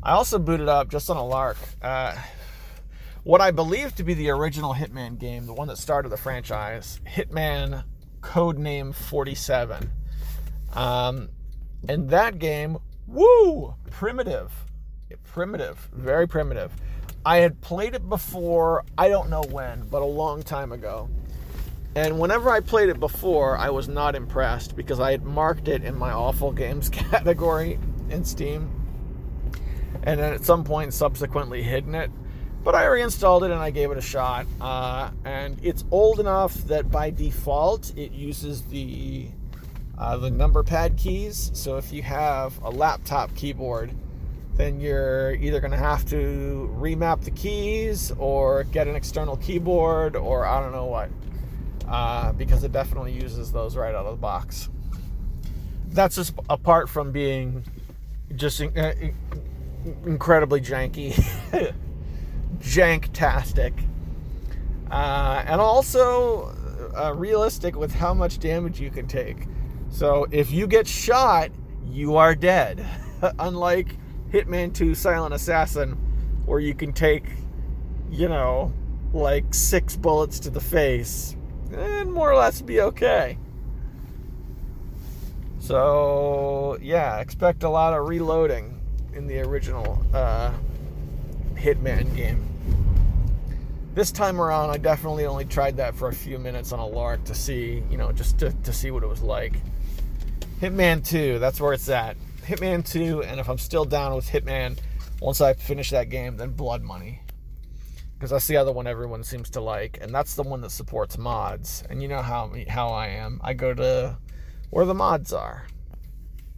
I 0.03 0.13
also 0.13 0.39
booted 0.39 0.69
up 0.69 0.89
just 0.89 1.11
on 1.11 1.17
a 1.17 1.27
lark. 1.27 1.57
Uh, 1.83 2.17
what 3.25 3.41
I 3.41 3.51
believe 3.51 3.95
to 3.97 4.05
be 4.05 4.15
the 4.15 4.31
original 4.31 4.75
Hitman 4.75 5.19
game, 5.19 5.47
the 5.47 5.55
one 5.55 5.69
that 5.69 5.79
started 5.79 6.11
the 6.11 6.17
franchise, 6.17 7.01
Hitman 7.07 7.85
Codename 8.21 8.95
47. 8.95 9.91
Um, 10.75 11.29
and 11.89 12.09
that 12.11 12.39
game, 12.39 12.79
woo, 13.07 13.75
primitive, 13.91 14.53
primitive, 15.25 15.89
very 15.93 16.27
primitive. 16.27 16.73
I 17.27 17.39
had 17.39 17.61
played 17.61 17.95
it 17.95 18.09
before, 18.09 18.85
I 18.99 19.09
don't 19.09 19.31
know 19.31 19.43
when, 19.43 19.83
but 19.89 20.03
a 20.03 20.07
long 20.07 20.43
time 20.43 20.73
ago. 20.73 21.09
And 21.97 22.19
whenever 22.19 22.51
I 22.51 22.61
played 22.61 22.89
it 22.89 22.99
before, 22.99 23.57
I 23.57 23.71
was 23.71 23.89
not 23.89 24.15
impressed 24.15 24.77
because 24.77 24.99
I 25.01 25.13
had 25.13 25.25
marked 25.25 25.69
it 25.69 25.85
in 25.85 25.97
my 25.97 26.11
awful 26.11 26.53
games 26.53 26.89
category 26.91 27.79
in 28.11 28.25
Steam. 28.25 28.71
And 30.03 30.21
then 30.21 30.35
at 30.35 30.45
some 30.45 30.65
point, 30.65 30.93
subsequently 30.93 31.63
hidden 31.63 31.95
it. 31.95 32.11
But 32.63 32.75
I 32.75 32.87
reinstalled 32.87 33.45
it 33.45 33.51
and 33.51 33.61
I 33.61 33.71
gave 33.71 33.91
it 33.91 33.99
a 33.99 34.03
shot. 34.03 34.47
Uh, 34.61 35.11
and 35.25 35.59
it's 35.63 35.85
old 35.91 36.19
enough 36.19 36.55
that 36.65 36.91
by 36.91 37.11
default, 37.11 37.97
it 37.97 38.13
uses 38.13 38.63
the 38.63 39.29
uh, 39.99 40.17
the 40.17 40.31
number 40.31 40.63
pad 40.63 40.97
keys. 40.97 41.51
So 41.55 41.77
if 41.77 41.93
you 41.93 42.03
have 42.03 42.61
a 42.63 42.71
laptop 42.71 43.35
keyboard, 43.35 43.93
then 44.57 44.81
you're 44.81 45.35
either 45.35 45.61
going 45.61 45.73
to 45.73 45.77
have 45.77 46.05
to 46.11 46.75
remap 46.79 47.25
the 47.25 47.31
keys 47.31 48.13
or 48.19 48.65
get 48.65 48.87
an 48.87 48.97
external 48.97 49.37
keyboard 49.37 50.17
or 50.17 50.47
I 50.47 50.61
don't 50.61 50.73
know 50.73 50.87
what. 50.87 51.11
Uh, 51.89 52.33
because 52.33 52.65
it 52.65 52.73
definitely 52.73 53.13
uses 53.13 53.53
those 53.53 53.77
right 53.77 53.95
out 53.95 54.07
of 54.07 54.13
the 54.13 54.21
box. 54.21 54.69
That's 55.89 56.17
just 56.17 56.35
apart 56.49 56.89
from 56.89 57.13
being 57.13 57.65
just 58.35 58.61
in, 58.61 58.77
uh, 58.77 58.95
incredibly 60.07 60.61
janky, 60.61 61.13
janktastic, 62.59 63.75
uh, 64.91 65.45
and 65.47 65.61
also 65.61 66.55
uh, 66.97 67.13
realistic 67.15 67.77
with 67.77 67.93
how 67.93 68.15
much 68.15 68.39
damage 68.39 68.81
you 68.81 68.91
can 68.91 69.07
take. 69.07 69.47
So 69.95 70.27
if 70.33 70.51
you 70.51 70.67
get 70.67 70.89
shot, 70.89 71.53
you 71.87 72.17
are 72.17 72.35
dead. 72.35 72.85
Unlike 73.39 73.97
Hitman 74.33 74.75
2 74.75 74.93
Silent 74.93 75.33
Assassin, 75.33 75.93
where 76.47 76.59
you 76.59 76.75
can 76.75 76.93
take, 76.93 77.27
you 78.11 78.29
know, 78.29 78.73
like 79.13 79.55
six 79.55 79.95
bullets 79.95 80.41
to 80.41 80.51
the 80.51 80.61
face 80.61 81.37
and 81.73 82.13
more 82.13 82.29
or 82.29 82.35
less 82.35 82.61
be 82.61 82.81
okay. 82.81 83.39
So, 85.61 86.77
yeah, 86.83 87.21
expect 87.21 87.63
a 87.63 87.69
lot 87.69 87.95
of 87.95 88.09
reloading 88.09 88.81
in 89.13 89.29
the 89.29 89.39
original 89.43 90.05
uh, 90.13 90.51
Hitman 91.55 92.17
game. 92.17 92.45
This 93.95 94.11
time 94.11 94.41
around, 94.41 94.71
I 94.71 94.77
definitely 94.77 95.27
only 95.27 95.45
tried 95.45 95.77
that 95.77 95.95
for 95.95 96.09
a 96.09 96.13
few 96.13 96.41
minutes 96.41 96.73
on 96.73 96.81
a 96.81 96.87
lark 96.87 97.23
to 97.27 97.35
see, 97.35 97.85
you 97.89 97.97
know, 97.97 98.11
just 98.11 98.41
to, 98.41 98.51
to 98.51 98.73
see 98.73 98.91
what 98.91 99.05
it 99.05 99.09
was 99.09 99.23
like. 99.23 99.53
Hitman 100.61 101.07
2, 101.07 101.39
that's 101.39 101.61
where 101.61 101.73
it's 101.73 101.89
at. 101.89 102.17
Hitman 102.43 102.89
2, 102.89 103.23
and 103.23 103.41
if 103.41 103.49
I'm 103.49 103.59
still 103.59 103.85
down 103.85 104.15
with 104.15 104.29
Hitman, 104.29 104.79
once 105.21 105.41
I 105.41 105.55
finish 105.55 105.91
that 105.91 106.11
game, 106.11 106.37
then 106.37 106.51
Blood 106.51 106.83
Money. 106.83 107.21
Because 108.15 108.31
that's 108.31 108.47
the 108.47 108.57
other 108.57 108.73
one 108.73 108.87
everyone 108.87 109.25
seems 109.25 109.51
to 109.51 109.61
like, 109.61 109.99
and 110.01 110.15
that's 110.15 110.35
the 110.35 110.43
one 110.43 110.61
that 110.61 110.71
supports 110.71 111.19
mods. 111.19 111.83
And 111.91 112.01
you 112.01 112.09
know 112.09 112.23
how 112.23 112.53
how 112.69 112.91
I 112.91 113.09
am. 113.09 113.41
I 113.43 113.53
go 113.55 113.75
to 113.75 114.17
where 114.71 114.87
the 114.87 114.95
mods 114.95 115.33
are, 115.33 115.67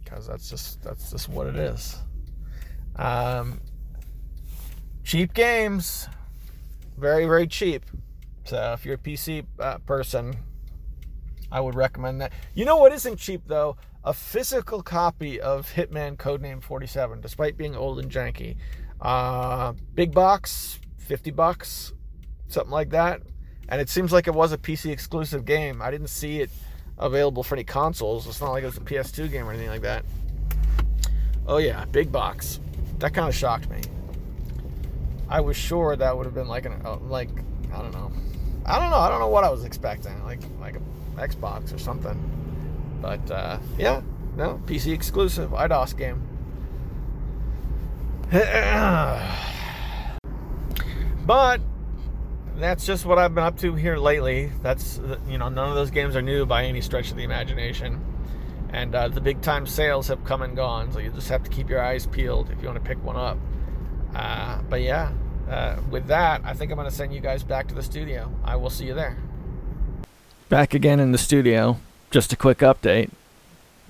because 0.03 0.27
that's 0.27 0.49
just 0.49 0.81
that's 0.83 1.11
just 1.11 1.27
what 1.27 1.47
it 1.47 1.55
is. 1.55 1.97
Um, 2.95 3.59
cheap 5.03 5.33
games, 5.33 6.07
very 6.97 7.25
very 7.25 7.47
cheap. 7.47 7.83
So 8.45 8.73
if 8.73 8.85
you're 8.85 8.95
a 8.95 8.99
PC 8.99 9.45
uh, 9.59 9.79
person, 9.79 10.37
I 11.51 11.61
would 11.61 11.75
recommend 11.75 12.21
that. 12.21 12.33
You 12.53 12.65
know 12.65 12.77
what 12.77 12.91
isn't 12.91 13.17
cheap 13.17 13.43
though? 13.45 13.77
a 14.07 14.13
physical 14.13 14.81
copy 14.81 15.41
of 15.41 15.69
Hitman 15.73 16.15
Codename 16.15 16.63
47, 16.63 17.19
despite 17.19 17.57
being 17.57 17.75
old 17.75 17.99
and 17.99 18.09
janky. 18.09 18.55
Uh, 19.01 19.73
big 19.95 20.13
box, 20.13 20.79
50 20.99 21.31
bucks, 21.31 21.91
something 22.47 22.71
like 22.71 22.91
that. 22.91 23.21
And 23.67 23.81
it 23.81 23.89
seems 23.89 24.13
like 24.13 24.27
it 24.27 24.33
was 24.33 24.53
a 24.53 24.57
PC 24.57 24.91
exclusive 24.91 25.43
game. 25.43 25.81
I 25.81 25.91
didn't 25.91 26.07
see 26.07 26.39
it 26.39 26.49
available 26.97 27.43
for 27.43 27.55
any 27.55 27.65
consoles. 27.65 28.25
It's 28.27 28.39
not 28.39 28.51
like 28.51 28.63
it 28.63 28.67
was 28.67 28.77
a 28.77 28.79
PS2 28.79 29.29
game 29.29 29.45
or 29.45 29.51
anything 29.51 29.67
like 29.67 29.81
that. 29.81 30.05
Oh, 31.45 31.57
yeah, 31.57 31.83
big 31.83 32.09
box. 32.09 32.61
That 32.99 33.13
kind 33.13 33.27
of 33.27 33.35
shocked 33.35 33.69
me. 33.69 33.81
I 35.27 35.41
was 35.41 35.57
sure 35.57 35.97
that 35.97 36.15
would 36.15 36.25
have 36.25 36.33
been 36.33 36.47
like 36.47 36.65
an, 36.65 36.81
uh, 36.85 36.95
like, 36.95 37.29
I 37.73 37.81
don't 37.81 37.91
know. 37.91 38.09
I 38.65 38.79
don't 38.79 38.89
know. 38.89 38.99
I 38.99 39.09
don't 39.09 39.19
know 39.19 39.27
what 39.27 39.43
I 39.43 39.49
was 39.49 39.65
expecting. 39.65 40.23
Like, 40.23 40.39
like 40.61 40.77
a 40.77 40.81
Xbox 41.17 41.73
or 41.73 41.77
something. 41.77 42.17
But 43.01 43.29
uh, 43.29 43.59
yeah, 43.77 44.01
no 44.35 44.61
PC 44.65 44.93
exclusive 44.93 45.51
Eidos 45.51 45.97
game. 45.97 46.23
but 51.25 51.61
that's 52.57 52.85
just 52.85 53.05
what 53.05 53.19
I've 53.19 53.33
been 53.33 53.43
up 53.43 53.57
to 53.59 53.75
here 53.75 53.97
lately. 53.97 54.51
That's 54.61 54.99
you 55.27 55.37
know 55.37 55.49
none 55.49 55.69
of 55.69 55.75
those 55.75 55.91
games 55.91 56.15
are 56.15 56.21
new 56.21 56.45
by 56.45 56.65
any 56.65 56.81
stretch 56.81 57.11
of 57.11 57.17
the 57.17 57.23
imagination. 57.23 58.03
And 58.69 58.93
uh, 58.93 59.07
the 59.07 59.21
big 59.21 59.41
time 59.41 59.65
sales 59.65 60.09
have 60.09 60.23
come 60.25 60.41
and 60.41 60.55
gone, 60.55 60.91
so 60.91 60.99
you 60.99 61.09
just 61.11 61.29
have 61.29 61.43
to 61.43 61.49
keep 61.49 61.69
your 61.69 61.81
eyes 61.81 62.05
peeled 62.05 62.49
if 62.49 62.61
you 62.61 62.67
want 62.67 62.83
to 62.83 62.87
pick 62.87 63.01
one 63.03 63.15
up. 63.15 63.37
Uh, 64.13 64.61
but 64.69 64.81
yeah, 64.81 65.13
uh, 65.49 65.77
with 65.89 66.07
that, 66.07 66.41
I 66.43 66.53
think 66.53 66.71
I'm 66.71 66.77
going 66.77 66.89
to 66.89 66.95
send 66.95 67.13
you 67.13 67.21
guys 67.21 67.43
back 67.43 67.67
to 67.69 67.75
the 67.75 67.83
studio. 67.83 68.29
I 68.43 68.57
will 68.57 68.69
see 68.69 68.85
you 68.85 68.93
there. 68.93 69.17
Back 70.49 70.73
again 70.73 70.99
in 70.99 71.11
the 71.11 71.17
studio 71.17 71.77
just 72.09 72.31
a 72.31 72.37
quick 72.37 72.59
update. 72.59 73.09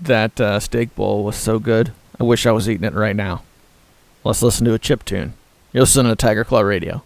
That 0.02 0.40
uh, 0.40 0.60
steak 0.60 0.96
bowl 0.96 1.24
was 1.24 1.36
so 1.36 1.60
good. 1.60 1.92
I 2.20 2.24
wish 2.24 2.46
I 2.46 2.52
was 2.52 2.70
eating 2.70 2.84
it 2.84 2.94
right 2.94 3.16
now. 3.16 3.44
Let's 4.24 4.42
listen 4.42 4.66
to 4.66 4.74
a 4.74 4.80
chip 4.80 5.06
tune. 5.06 5.34
You're 5.72 5.84
listening 5.84 6.12
to 6.12 6.16
Tiger 6.16 6.44
Claw 6.44 6.62
Radio. 6.62 7.04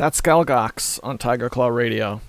That's 0.00 0.22
Galgox 0.22 0.98
on 1.02 1.18
Tiger 1.18 1.50
Claw 1.50 1.68
Radio. 1.68 2.22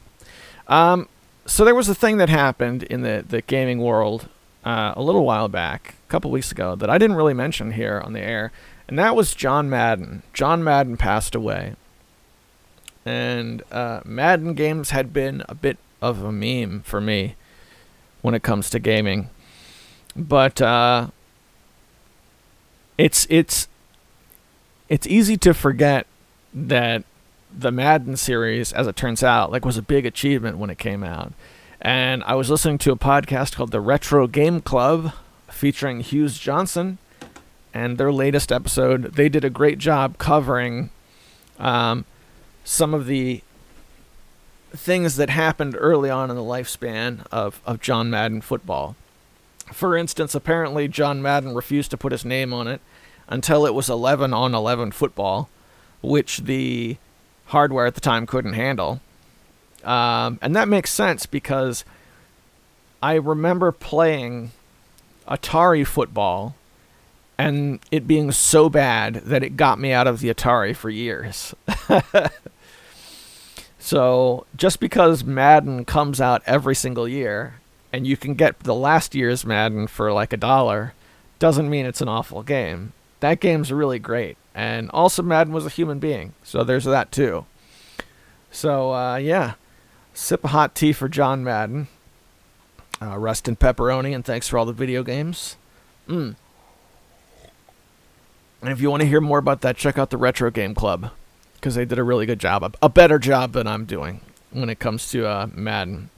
Um, 0.68 1.08
so 1.46 1.64
there 1.64 1.74
was 1.74 1.88
a 1.88 1.96
thing 1.96 2.18
that 2.18 2.28
happened 2.28 2.84
in 2.84 3.02
the, 3.02 3.24
the 3.26 3.42
gaming 3.44 3.80
world 3.80 4.28
uh, 4.66 4.92
a 4.98 5.02
little 5.02 5.24
while 5.24 5.48
back, 5.48 5.96
a 6.06 6.12
couple 6.12 6.32
weeks 6.32 6.52
ago, 6.52 6.76
that 6.76 6.90
I 6.90 6.98
didn't 6.98 7.16
really 7.16 7.34
mention 7.34 7.72
here 7.72 8.02
on 8.04 8.12
the 8.12 8.20
air, 8.20 8.52
and 8.90 9.00
that 9.00 9.16
was 9.16 9.34
John 9.34 9.70
Madden. 9.70 10.22
John 10.34 10.66
Madden 10.66 10.98
passed 10.98 11.34
away. 11.34 11.76
And 13.06 13.64
uh, 13.72 14.02
Madden 14.04 14.54
games 14.54 14.90
had 14.90 15.14
been 15.14 15.42
a 15.48 15.56
bit 15.56 15.78
of 16.02 16.22
a 16.22 16.32
meme 16.34 16.82
for 16.82 17.00
me 17.00 17.38
when 18.22 18.36
it 18.36 18.44
comes 18.44 18.70
to 18.72 18.80
gaming. 18.80 19.30
But 20.14 20.62
uh, 20.62 21.08
it's 22.98 23.26
it's 23.30 23.70
it's 24.90 25.08
easy 25.08 25.38
to 25.38 25.54
forget 25.54 26.06
that 26.54 27.06
the 27.54 27.72
Madden 27.72 28.18
series, 28.18 28.72
as 28.74 28.88
it 28.88 28.96
turns 28.96 29.24
out, 29.24 29.52
like 29.52 29.66
was 29.66 29.78
a 29.78 29.82
big 29.82 30.06
achievement 30.06 30.58
when 30.58 30.70
it 30.70 30.78
came 30.78 31.04
out. 31.04 31.34
And 31.82 32.24
I 32.24 32.36
was 32.36 32.50
listening 32.50 32.78
to 32.80 32.92
a 32.92 32.96
podcast 32.98 33.56
called 33.56 33.72
the 33.72 33.82
Retro 33.82 34.28
Game 34.28 34.62
Club 34.62 35.14
featuring 35.50 36.02
Hughes 36.02 36.38
Johnson, 36.38 36.98
and 37.74 37.98
their 37.98 38.12
latest 38.12 38.52
episode, 38.52 39.14
they 39.14 39.30
did 39.30 39.44
a 39.46 39.50
great 39.50 39.78
job 39.78 40.18
covering 40.18 40.90
um, 41.60 42.06
some 42.64 42.94
of 42.94 43.06
the 43.06 43.42
things 44.72 45.16
that 45.18 45.30
happened 45.30 45.76
early 45.78 46.10
on 46.10 46.30
in 46.30 46.36
the 46.36 46.42
lifespan 46.42 47.26
of, 47.32 47.62
of 47.66 47.82
John 47.82 48.10
Madden 48.10 48.42
football. 48.42 48.96
For 49.72 49.98
instance, 49.98 50.36
apparently 50.36 50.88
John 50.88 51.22
Madden 51.22 51.56
refused 51.56 51.92
to 51.92 51.98
put 51.98 52.12
his 52.12 52.26
name 52.26 52.54
on 52.54 52.68
it 52.68 52.82
until 53.28 53.66
it 53.66 53.74
was 53.74 53.90
11 53.90 54.34
on 54.34 54.54
11 54.54 54.92
football, 54.92 55.50
which 56.02 56.40
the 56.40 56.98
hardware 57.52 57.86
at 57.86 57.96
the 57.96 58.02
time 58.02 58.26
couldn't 58.26 58.54
handle. 58.54 59.00
Um, 59.84 60.40
and 60.42 60.56
that 60.56 60.68
makes 60.68 60.92
sense 60.92 61.26
because 61.26 61.86
I 63.02 63.16
remember 63.16 63.72
playing 63.72 64.52
Atari 65.28 65.86
football 65.86 66.56
and 67.38 67.80
it 67.92 68.08
being 68.08 68.32
so 68.32 68.70
bad 68.70 69.16
that 69.16 69.44
it 69.44 69.58
got 69.58 69.80
me 69.80 69.92
out 69.92 70.08
of 70.08 70.20
the 70.20 70.34
Atari 70.34 70.76
for 70.76 70.90
years. 70.90 71.56
so 73.80 74.46
just 74.56 74.80
because 74.80 75.24
Madden 75.24 75.86
comes 75.86 76.22
out 76.22 76.44
every 76.46 76.76
single 76.76 77.08
year 77.08 77.56
and 77.92 78.06
you 78.06 78.16
can 78.16 78.36
get 78.36 78.60
the 78.60 78.76
last 78.76 79.16
year's 79.16 79.46
Madden 79.46 79.88
for 79.88 80.14
like 80.14 80.32
a 80.32 80.38
dollar 80.38 80.94
doesn't 81.40 81.70
mean 81.70 81.86
it's 81.86 82.02
an 82.02 82.08
awful 82.08 82.44
game. 82.44 82.94
That 83.22 83.40
game's 83.40 83.72
really 83.72 84.00
great. 84.00 84.38
And 84.54 84.90
also 84.92 85.24
Madden 85.24 85.54
was 85.54 85.66
a 85.66 85.70
human 85.70 86.00
being. 86.00 86.34
So 86.44 86.64
there's 86.64 86.84
that 86.84 87.12
too. 87.12 87.46
So 88.52 88.94
uh, 88.94 89.16
yeah, 89.16 89.54
sip 90.14 90.44
a 90.44 90.50
hot 90.50 90.76
tea 90.76 90.92
for 90.92 91.08
John 91.08 91.44
Madden. 91.44 91.88
Uh, 93.02 93.18
rest 93.18 93.48
in 93.48 93.56
pepperoni 93.56 94.14
and 94.14 94.24
thanks 94.24 94.48
for 94.48 94.58
all 94.58 94.66
the 94.66 94.74
video 94.74 95.02
games. 95.02 95.56
Mm. 96.08 96.36
And 98.62 98.70
if 98.70 98.82
you 98.82 98.92
want 98.92 99.02
to 99.02 99.08
hear 99.08 99.22
more 99.22 99.40
about 99.40 99.62
that, 99.62 99.78
check 99.78 99.98
out 99.98 100.12
the 100.12 100.18
Retro 100.18 100.52
Game 100.52 100.76
Club 100.76 101.12
because 101.56 101.76
they 101.76 101.86
did 101.86 101.98
a 101.98 102.04
really 102.04 102.26
good 102.26 102.40
job, 102.40 102.76
a 102.82 102.90
better 102.90 103.18
job 103.18 103.54
than 103.54 103.66
I'm 103.66 103.86
doing 103.86 104.22
when 104.52 104.70
it 104.70 104.80
comes 104.80 105.10
to 105.12 105.28
uh, 105.28 105.48
Madden. 105.54 106.10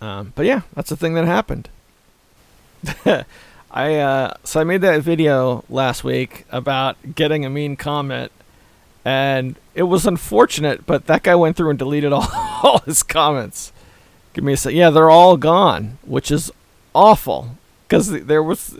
Um, 0.00 0.32
but 0.36 0.46
yeah, 0.46 0.62
that's 0.74 0.90
the 0.90 0.96
thing 0.96 1.14
that 1.14 1.24
happened. 1.24 1.68
I 3.70 3.96
uh, 3.96 4.34
so 4.44 4.60
I 4.60 4.64
made 4.64 4.80
that 4.82 5.02
video 5.02 5.64
last 5.68 6.04
week 6.04 6.46
about 6.50 7.14
getting 7.14 7.44
a 7.44 7.50
mean 7.50 7.76
comment, 7.76 8.32
and 9.04 9.56
it 9.74 9.84
was 9.84 10.06
unfortunate, 10.06 10.86
but 10.86 11.06
that 11.06 11.22
guy 11.22 11.34
went 11.34 11.56
through 11.56 11.70
and 11.70 11.78
deleted 11.78 12.12
all, 12.12 12.26
all 12.62 12.78
his 12.80 13.02
comments. 13.02 13.72
Give 14.32 14.44
me 14.44 14.54
a 14.54 14.56
sec. 14.56 14.72
Yeah, 14.72 14.90
they're 14.90 15.10
all 15.10 15.36
gone, 15.36 15.98
which 16.04 16.30
is 16.30 16.50
awful 16.94 17.56
because 17.86 18.10
there 18.10 18.42
was 18.42 18.78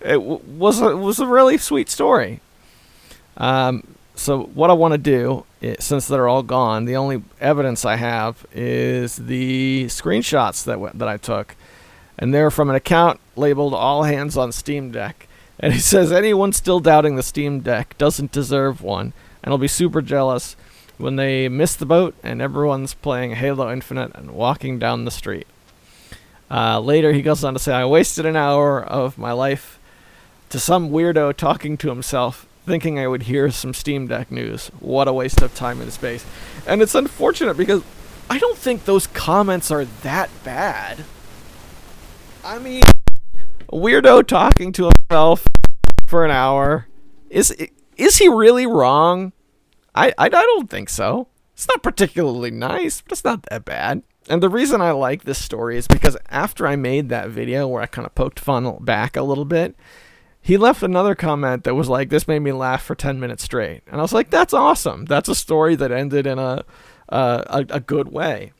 it 0.00 0.22
was 0.22 0.80
a, 0.80 0.96
was 0.96 1.18
a 1.18 1.26
really 1.26 1.58
sweet 1.58 1.88
story. 1.88 2.40
Um, 3.36 3.84
so 4.14 4.42
what 4.42 4.70
I 4.70 4.72
want 4.72 4.92
to 4.92 4.98
do, 4.98 5.44
is, 5.60 5.84
since 5.84 6.08
they're 6.08 6.28
all 6.28 6.42
gone, 6.42 6.84
the 6.84 6.96
only 6.96 7.22
evidence 7.40 7.84
I 7.84 7.96
have 7.96 8.44
is 8.52 9.16
the 9.16 9.86
screenshots 9.86 10.64
that 10.64 10.74
w- 10.74 10.92
that 10.94 11.08
I 11.08 11.16
took, 11.16 11.54
and 12.18 12.34
they're 12.34 12.50
from 12.50 12.70
an 12.70 12.76
account 12.76 13.20
labeled 13.36 13.74
"All 13.74 14.04
Hands 14.04 14.36
on 14.36 14.52
Steam 14.52 14.90
Deck." 14.90 15.28
And 15.60 15.72
he 15.72 15.80
says 15.92 16.12
anyone 16.12 16.52
still 16.52 16.80
doubting 16.80 17.16
the 17.16 17.22
Steam 17.22 17.60
Deck 17.60 17.96
doesn't 17.98 18.32
deserve 18.32 18.82
one, 18.82 19.12
and 19.42 19.50
will 19.50 19.58
be 19.58 19.68
super 19.68 20.02
jealous 20.02 20.56
when 20.98 21.16
they 21.16 21.48
miss 21.48 21.76
the 21.76 21.86
boat 21.86 22.14
and 22.22 22.42
everyone's 22.42 22.92
playing 22.92 23.36
Halo 23.36 23.72
Infinite 23.72 24.14
and 24.14 24.32
walking 24.32 24.78
down 24.78 25.04
the 25.04 25.10
street. 25.10 25.46
Uh, 26.50 26.80
later, 26.80 27.12
he 27.12 27.22
goes 27.22 27.44
on 27.44 27.52
to 27.52 27.58
say, 27.58 27.72
I 27.72 27.84
wasted 27.84 28.26
an 28.26 28.36
hour 28.36 28.82
of 28.82 29.18
my 29.18 29.32
life 29.32 29.78
to 30.48 30.58
some 30.58 30.90
weirdo 30.90 31.36
talking 31.36 31.76
to 31.78 31.88
himself, 31.88 32.46
thinking 32.66 32.98
I 32.98 33.06
would 33.06 33.24
hear 33.24 33.50
some 33.50 33.74
Steam 33.74 34.06
Deck 34.06 34.30
news. 34.30 34.68
What 34.80 35.08
a 35.08 35.12
waste 35.12 35.42
of 35.42 35.54
time 35.54 35.80
and 35.80 35.92
space. 35.92 36.24
And 36.66 36.82
it's 36.82 36.94
unfortunate 36.94 37.56
because 37.56 37.82
I 38.30 38.38
don't 38.38 38.58
think 38.58 38.84
those 38.84 39.06
comments 39.06 39.70
are 39.70 39.84
that 39.84 40.30
bad. 40.42 41.04
I 42.48 42.58
mean, 42.58 42.80
weirdo 43.70 44.26
talking 44.26 44.72
to 44.72 44.88
himself 44.88 45.46
for 46.06 46.24
an 46.24 46.30
hour. 46.30 46.88
Is 47.28 47.54
is 47.98 48.16
he 48.16 48.26
really 48.30 48.66
wrong? 48.66 49.34
I, 49.94 50.14
I, 50.16 50.24
I 50.24 50.28
don't 50.30 50.70
think 50.70 50.88
so. 50.88 51.28
It's 51.52 51.68
not 51.68 51.82
particularly 51.82 52.50
nice, 52.50 53.02
but 53.02 53.12
it's 53.12 53.24
not 53.24 53.42
that 53.50 53.66
bad. 53.66 54.02
And 54.30 54.42
the 54.42 54.48
reason 54.48 54.80
I 54.80 54.92
like 54.92 55.24
this 55.24 55.44
story 55.44 55.76
is 55.76 55.86
because 55.86 56.16
after 56.30 56.66
I 56.66 56.74
made 56.74 57.10
that 57.10 57.28
video 57.28 57.68
where 57.68 57.82
I 57.82 57.86
kind 57.86 58.06
of 58.06 58.14
poked 58.14 58.40
fun 58.40 58.78
back 58.80 59.14
a 59.14 59.22
little 59.22 59.44
bit, 59.44 59.76
he 60.40 60.56
left 60.56 60.82
another 60.82 61.14
comment 61.14 61.64
that 61.64 61.74
was 61.74 61.90
like, 61.90 62.08
"This 62.08 62.26
made 62.26 62.38
me 62.38 62.52
laugh 62.52 62.82
for 62.82 62.94
ten 62.94 63.20
minutes 63.20 63.42
straight," 63.44 63.82
and 63.86 64.00
I 64.00 64.02
was 64.02 64.14
like, 64.14 64.30
"That's 64.30 64.54
awesome. 64.54 65.04
That's 65.04 65.28
a 65.28 65.34
story 65.34 65.76
that 65.76 65.92
ended 65.92 66.26
in 66.26 66.38
a 66.38 66.64
uh, 67.10 67.42
a, 67.46 67.66
a 67.74 67.80
good 67.80 68.08
way." 68.08 68.52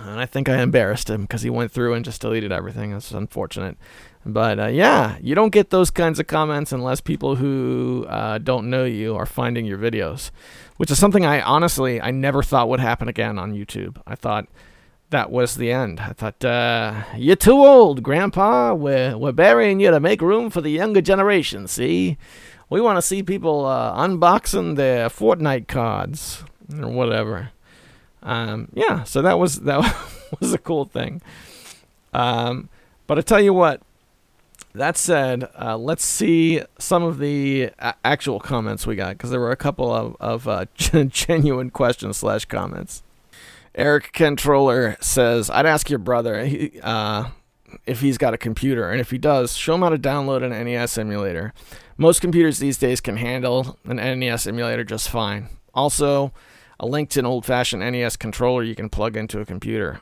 And 0.00 0.18
I 0.18 0.26
think 0.26 0.48
I 0.48 0.62
embarrassed 0.62 1.10
him 1.10 1.22
because 1.22 1.42
he 1.42 1.50
went 1.50 1.72
through 1.72 1.94
and 1.94 2.04
just 2.04 2.20
deleted 2.20 2.52
everything. 2.52 2.92
It's 2.92 3.10
unfortunate, 3.10 3.76
but 4.24 4.58
uh, 4.58 4.66
yeah, 4.66 5.18
you 5.20 5.34
don't 5.34 5.52
get 5.52 5.70
those 5.70 5.90
kinds 5.90 6.18
of 6.18 6.26
comments 6.26 6.72
unless 6.72 7.00
people 7.00 7.36
who 7.36 8.06
uh, 8.08 8.38
don't 8.38 8.70
know 8.70 8.84
you 8.84 9.14
are 9.16 9.26
finding 9.26 9.66
your 9.66 9.78
videos, 9.78 10.30
which 10.78 10.90
is 10.90 10.98
something 10.98 11.26
I 11.26 11.42
honestly 11.42 12.00
I 12.00 12.10
never 12.10 12.42
thought 12.42 12.68
would 12.68 12.80
happen 12.80 13.08
again 13.08 13.38
on 13.38 13.52
YouTube. 13.52 14.00
I 14.06 14.14
thought 14.14 14.48
that 15.10 15.30
was 15.30 15.56
the 15.56 15.70
end. 15.70 16.00
I 16.00 16.12
thought, 16.12 16.44
uh, 16.44 17.02
you're 17.16 17.36
too 17.36 17.66
old, 17.66 18.02
Grandpa. 18.02 18.74
We're, 18.74 19.18
we're 19.18 19.32
burying 19.32 19.80
you 19.80 19.90
to 19.90 20.00
make 20.00 20.22
room 20.22 20.50
for 20.50 20.60
the 20.60 20.70
younger 20.70 21.00
generation, 21.00 21.66
see? 21.66 22.16
We 22.68 22.80
want 22.80 22.96
to 22.96 23.02
see 23.02 23.22
people 23.22 23.66
uh, 23.66 23.94
unboxing 24.06 24.76
their 24.76 25.08
Fortnite 25.08 25.66
cards 25.66 26.44
or 26.80 26.88
whatever. 26.88 27.50
Um, 28.22 28.68
yeah, 28.74 29.04
so 29.04 29.22
that 29.22 29.38
was 29.38 29.60
that 29.60 29.78
was 30.40 30.52
a 30.52 30.58
cool 30.58 30.84
thing. 30.84 31.22
Um, 32.12 32.68
but 33.06 33.18
I 33.18 33.22
tell 33.22 33.40
you 33.40 33.52
what, 33.52 33.82
that 34.74 34.96
said, 34.96 35.48
uh, 35.60 35.76
let's 35.76 36.04
see 36.04 36.62
some 36.78 37.02
of 37.02 37.18
the 37.18 37.70
a- 37.78 37.94
actual 38.04 38.38
comments 38.38 38.86
we 38.86 38.96
got 38.96 39.16
because 39.16 39.30
there 39.30 39.40
were 39.40 39.50
a 39.50 39.56
couple 39.56 39.92
of, 39.92 40.16
of 40.20 40.46
uh, 40.48 40.66
genuine 40.76 41.70
questions 41.70 42.18
slash 42.18 42.44
comments. 42.44 43.02
Eric 43.74 44.12
Controller 44.12 44.96
says, 45.00 45.48
I'd 45.50 45.66
ask 45.66 45.88
your 45.88 45.98
brother 46.00 46.70
uh, 46.82 47.30
if 47.86 48.00
he's 48.00 48.18
got 48.18 48.34
a 48.34 48.38
computer, 48.38 48.90
and 48.90 49.00
if 49.00 49.10
he 49.10 49.18
does, 49.18 49.56
show 49.56 49.74
him 49.74 49.82
how 49.82 49.90
to 49.90 49.98
download 49.98 50.42
an 50.42 50.50
NES 50.50 50.98
emulator. 50.98 51.52
Most 51.96 52.20
computers 52.20 52.58
these 52.58 52.78
days 52.78 53.00
can 53.00 53.16
handle 53.16 53.78
an 53.84 53.96
NES 53.96 54.46
emulator 54.46 54.84
just 54.84 55.08
fine. 55.08 55.48
Also, 55.72 56.32
a 56.80 56.86
link 56.86 57.10
to 57.10 57.20
an 57.20 57.26
old 57.26 57.44
fashioned 57.44 57.82
NES 57.82 58.16
controller 58.16 58.62
you 58.62 58.74
can 58.74 58.88
plug 58.88 59.14
into 59.14 59.38
a 59.38 59.44
computer. 59.44 60.00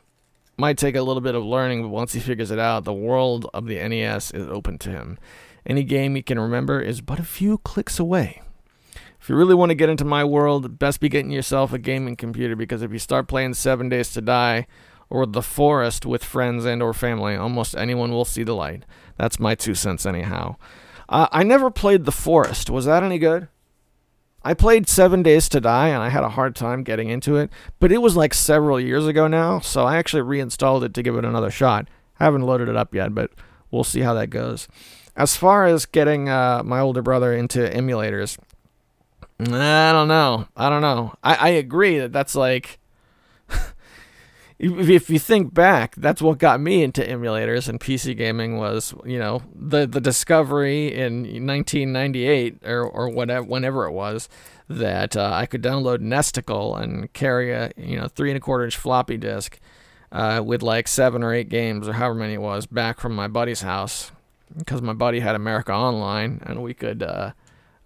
Might 0.57 0.79
take 0.79 0.95
a 0.95 1.03
little 1.03 1.21
bit 1.21 1.35
of 1.35 1.45
learning, 1.45 1.83
but 1.83 1.89
once 1.89 2.13
he 2.13 2.21
figures 2.21 2.53
it 2.53 2.59
out, 2.61 2.85
the 2.85 2.93
world 2.93 3.51
of 3.53 3.67
the 3.67 3.77
NES 3.77 4.31
is 4.31 4.47
open 4.47 4.79
to 4.79 4.91
him. 4.91 5.19
Any 5.67 5.83
game 5.83 6.15
he 6.15 6.23
can 6.23 6.39
remember 6.39 6.81
is 6.81 7.01
but 7.01 7.19
a 7.19 7.25
few 7.25 7.59
clicks 7.59 7.99
away. 7.99 8.43
If 9.21 9.29
you 9.29 9.35
really 9.35 9.57
want 9.57 9.71
to 9.71 9.75
get 9.75 9.89
into 9.89 10.05
my 10.05 10.25
world, 10.25 10.79
best 10.79 11.01
be 11.01 11.09
getting 11.09 11.33
yourself 11.33 11.73
a 11.73 11.79
gaming 11.79 12.15
computer 12.15 12.55
because 12.55 12.83
if 12.83 12.93
you 12.93 13.01
start 13.01 13.27
playing 13.27 13.55
7 13.55 13.89
Days 13.89 14.13
to 14.13 14.21
Die 14.21 14.67
or 15.11 15.27
The 15.27 15.43
Forest 15.43 16.07
with 16.07 16.23
friends 16.23 16.65
and 16.65 16.81
or 16.81 16.95
family, 16.95 17.35
almost 17.35 17.77
anyone 17.77 18.13
will 18.13 18.25
see 18.25 18.45
the 18.45 18.55
light. 18.55 18.85
That's 19.17 19.41
my 19.41 19.57
two 19.57 19.75
cents 19.75 20.07
anyhow. 20.07 20.57
Uh, 21.09 21.27
I 21.33 21.43
never 21.43 21.73
played 21.73 22.05
The 22.05 22.13
Forest. 22.13 22.71
Was 22.71 22.85
that 22.85 23.03
any 23.03 23.19
good? 23.19 23.49
I 24.45 24.55
played 24.55 24.89
Seven 24.89 25.23
Days 25.23 25.49
to 25.51 25.61
Die 25.61 25.89
and 25.89 26.03
I 26.03 26.09
had 26.09 26.25
a 26.25 26.31
hard 26.31 26.55
time 26.55 26.83
getting 26.83 27.09
into 27.09 27.37
it, 27.37 27.51
but 27.81 27.93
it 27.93 27.99
was 27.99 28.17
like 28.17 28.33
several 28.33 28.81
years 28.81 29.07
ago 29.07 29.27
now, 29.27 29.61
so 29.61 29.85
I 29.85 29.97
actually 29.97 30.23
reinstalled 30.23 30.85
it 30.85 30.95
to 30.95 31.03
give 31.03 31.17
it 31.17 31.25
another 31.25 31.51
shot. 31.51 31.89
I 32.21 32.25
haven't 32.25 32.43
loaded 32.43 32.69
it 32.69 32.77
up 32.77 32.95
yet, 32.95 33.15
but 33.15 33.31
we'll 33.71 33.85
see 33.85 34.01
how 34.01 34.15
that 34.15 34.31
goes. 34.31 34.69
As 35.17 35.37
far 35.37 35.67
as 35.67 35.87
getting 35.87 36.29
uh, 36.29 36.63
my 36.65 36.79
older 36.79 37.03
brother 37.03 37.35
into 37.35 37.59
emulators, 37.61 38.39
I 39.41 39.93
don't 39.93 40.09
know. 40.09 40.49
I 40.57 40.69
don't 40.69 40.83
know. 40.83 41.15
I, 41.23 41.35
I 41.35 41.49
agree 41.51 41.99
that 41.99 42.13
that's 42.13 42.35
like 42.35 42.79
if 44.59 45.09
you 45.09 45.19
think 45.19 45.55
back, 45.55 45.95
that's 45.97 46.21
what 46.21 46.39
got 46.39 46.61
me 46.61 46.83
into 46.83 47.01
emulators 47.03 47.69
and 47.69 47.79
PC 47.79 48.17
gaming 48.17 48.59
was, 48.59 48.93
you 49.05 49.19
know, 49.19 49.43
the 49.55 49.87
the 49.87 50.01
discovery 50.01 50.93
in 50.93 51.23
1998 51.47 52.65
or 52.65 52.83
or 52.83 53.09
whatever 53.09 53.45
whenever 53.45 53.85
it 53.87 53.93
was 53.93 54.29
that 54.69 55.17
uh, 55.17 55.31
I 55.33 55.47
could 55.47 55.63
download 55.63 55.99
Nesticle 55.99 56.81
and 56.81 57.13
carry 57.13 57.53
a 57.53 57.71
you 57.77 57.97
know 57.97 58.09
three 58.09 58.31
and 58.31 58.37
a 58.37 58.41
quarter 58.41 58.65
inch 58.65 58.77
floppy 58.77 59.17
disk 59.17 59.61
uh, 60.11 60.43
with 60.45 60.63
like 60.63 60.89
seven 60.89 61.23
or 61.23 61.33
eight 61.33 61.49
games 61.49 61.87
or 61.87 61.93
however 61.93 62.15
many 62.15 62.35
it 62.35 62.43
was 62.43 62.67
back 62.67 62.99
from 62.99 63.15
my 63.15 63.29
buddy's 63.29 63.61
house 63.61 64.11
because 64.57 64.83
my 64.83 64.93
buddy 64.93 65.21
had 65.21 65.35
America 65.35 65.73
Online 65.73 66.41
and 66.45 66.63
we 66.63 66.75
could 66.75 67.03
uh, 67.03 67.33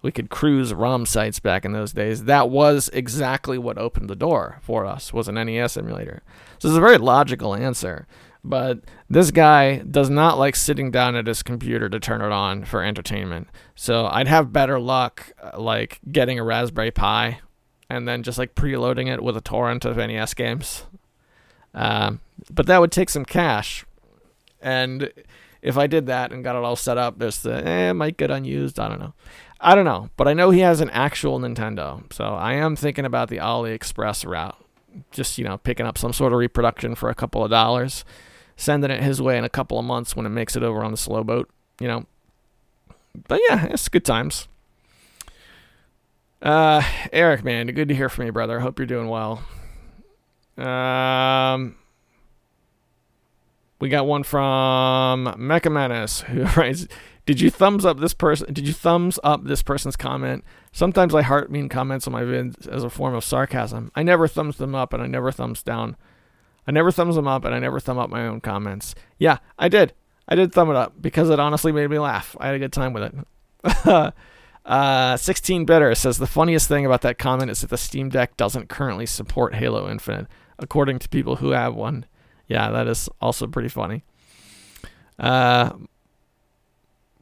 we 0.03 0.11
could 0.11 0.31
cruise 0.31 0.75
ROM 0.75 1.07
sites 1.07 1.39
back 1.39 1.65
in 1.65 1.73
those 1.73 1.93
days. 1.93 2.25
That 2.25 2.51
was 2.51 2.91
exactly 2.93 3.57
what 3.57 3.79
opened 3.79 4.11
the 4.11 4.17
door 4.17 4.59
for 4.61 4.85
us 4.85 5.13
was 5.13 5.29
an 5.29 5.37
NES 5.37 5.77
emulator. 5.77 6.23
So 6.63 6.69
it's 6.69 6.79
a 6.79 6.81
very 6.81 6.99
logical 6.99 7.57
answer. 7.57 8.07
But 8.45 8.83
this 9.11 9.33
guy 9.33 9.79
does 9.79 10.09
not 10.09 10.39
like 10.39 10.55
sitting 10.55 10.93
down 10.93 11.17
at 11.17 11.27
his 11.27 11.43
computer 11.43 11.89
to 11.89 11.99
turn 11.99 12.23
it 12.23 12.31
on 12.31 12.65
for 12.65 12.85
entertainment. 12.85 13.49
So 13.75 14.07
I'd 14.07 14.29
have 14.29 14.53
better 14.53 14.79
luck 14.79 15.33
uh, 15.43 15.61
like 15.61 15.99
getting 16.13 16.39
a 16.39 16.45
Raspberry 16.45 16.93
Pi 16.93 17.41
and 17.91 18.07
then 18.07 18.23
just 18.23 18.39
like 18.39 18.55
preloading 18.55 19.13
it 19.13 19.25
with 19.25 19.37
a 19.37 19.41
torrent 19.41 19.85
of 19.85 19.97
NES 19.97 20.35
games. 20.35 20.85
Um, 21.75 22.21
but 22.49 22.67
that 22.67 22.81
would 22.81 22.93
take 22.93 23.11
some 23.11 23.25
cash. 23.25 23.85
And 24.61 25.13
if 25.63 25.77
I 25.77 25.89
did 25.89 26.07
that 26.07 26.31
and 26.31 26.45
got 26.45 26.55
it 26.55 26.63
all 26.63 26.77
set 26.77 26.97
up, 26.97 27.19
there's 27.19 27.41
the 27.41 27.67
eh, 27.67 27.91
it 27.91 27.95
might 27.95 28.17
get 28.17 28.31
unused. 28.31 28.79
I 28.79 28.87
don't 28.87 29.01
know. 29.01 29.15
I 29.61 29.75
don't 29.75 29.85
know, 29.85 30.11
but 30.17 30.29
I 30.29 30.33
know 30.33 30.51
he 30.51 30.61
has 30.61 30.81
an 30.81 30.91
actual 30.91 31.41
Nintendo, 31.41 32.13
so 32.13 32.23
I 32.23 32.53
am 32.53 32.77
thinking 32.77 33.05
about 33.05 33.31
the 33.31 33.39
AliExpress 33.39 34.25
route. 34.25 34.62
Just 35.11 35.39
you 35.39 35.45
know, 35.45 35.59
picking 35.59 35.87
up 35.87 35.99
some 35.99 36.13
sort 36.13 36.33
of 36.33 36.39
reproduction 36.39 36.95
for 36.95 37.09
a 37.11 37.15
couple 37.15 37.45
of 37.45 37.51
dollars, 37.51 38.05
sending 38.57 38.91
it 38.91 39.03
his 39.03 39.21
way 39.21 39.39
in 39.39 39.45
a 39.45 39.49
couple 39.49 39.79
of 39.79 39.85
months 39.85 40.15
when 40.17 40.27
it 40.27 40.31
makes 40.31 40.57
it 40.57 40.63
over 40.63 40.83
on 40.83 40.91
the 40.91 40.97
slow 40.97 41.25
boat. 41.25 41.49
You 41.81 41.89
know, 41.89 42.07
but 43.29 43.41
yeah, 43.49 43.67
it's 43.67 43.89
good 43.89 44.05
times. 44.05 44.49
Uh, 46.41 46.83
Eric, 47.13 47.45
man, 47.45 47.69
good 47.69 47.89
to 47.89 47.95
hear 47.95 48.09
from 48.09 48.27
you, 48.27 48.33
brother. 48.33 48.59
I 48.59 48.63
hope 48.63 48.79
you're 48.79 48.87
doing 48.87 49.09
well. 49.09 49.43
Um, 50.59 51.77
we 53.83 53.89
got 53.89 54.07
one 54.07 54.23
from 54.23 55.25
Mecha 55.37 55.73
Menace 55.73 56.21
who 56.21 56.45
writes, 56.57 56.87
did 57.27 57.41
you 57.41 57.51
thumbs 57.51 57.85
up 57.85 57.99
this 57.99 58.15
person? 58.15 58.55
Did 58.55 58.65
you 58.65 58.73
thumbs 58.73 59.19
up 59.25 59.43
this 59.43 59.61
person's 59.61 59.97
comment? 59.97 60.45
Sometimes 60.71 61.17
I 61.17 61.23
heart 61.23 61.51
mean 61.51 61.69
comments 61.69 62.07
on 62.07 62.13
my 62.13 62.23
vids 62.23 62.69
as 62.69 62.85
a 62.85 62.91
form 62.91 63.13
of 63.17 63.25
sarcasm. 63.25 63.91
I 63.97 64.05
never 64.05 64.29
thumbs 64.29 64.57
them 64.57 64.77
up 64.77 64.93
and 64.93 65.03
I 65.03 65.09
never 65.09 65.33
thumbs 65.33 65.65
down. 65.65 65.97
I 66.65 66.71
never 66.71 66.93
thumbs 66.93 67.17
them 67.17 67.27
up 67.27 67.45
and 67.45 67.53
I 67.53 67.59
never 67.59 67.81
thumb 67.81 67.99
up 67.99 68.09
my 68.09 68.25
own 68.25 68.41
comments. 68.41 68.95
Yeah, 69.19 69.39
I 69.59 69.69
did. 69.69 69.95
I 70.29 70.37
did 70.37 70.53
thumb 70.53 70.71
it 70.71 70.77
up 70.77 71.03
because 71.03 71.29
it 71.29 71.41
honestly 71.41 71.73
made 71.73 71.91
me 71.91 71.99
laugh. 71.99 72.37
I 72.39 72.47
had 72.47 72.55
a 72.55 72.61
good 72.61 72.73
time 72.73 72.93
with 72.93 73.03
it. 73.03 74.15
uh, 74.65 75.17
16 75.17 75.65
Bitter 75.65 75.93
says 75.97 76.19
the 76.19 76.29
funniest 76.29 76.69
thing 76.69 76.87
about 76.87 77.01
that 77.01 77.19
comment 77.19 77.51
is 77.51 77.63
that 77.63 77.71
the 77.71 77.79
Steam 77.79 78.11
Deck 78.11 78.37
doesn't 78.37 78.69
currently 78.69 79.07
support 79.07 79.57
Halo 79.57 79.91
Infinite, 79.91 80.29
according 80.61 81.01
to 81.01 81.09
people 81.09 81.35
who 81.35 81.51
have 81.51 81.75
one. 81.75 82.07
Yeah, 82.53 82.71
that 82.71 82.87
is 82.87 83.09
also 83.19 83.47
pretty 83.47 83.71
funny. 83.71 84.05
Uh, 85.19 85.71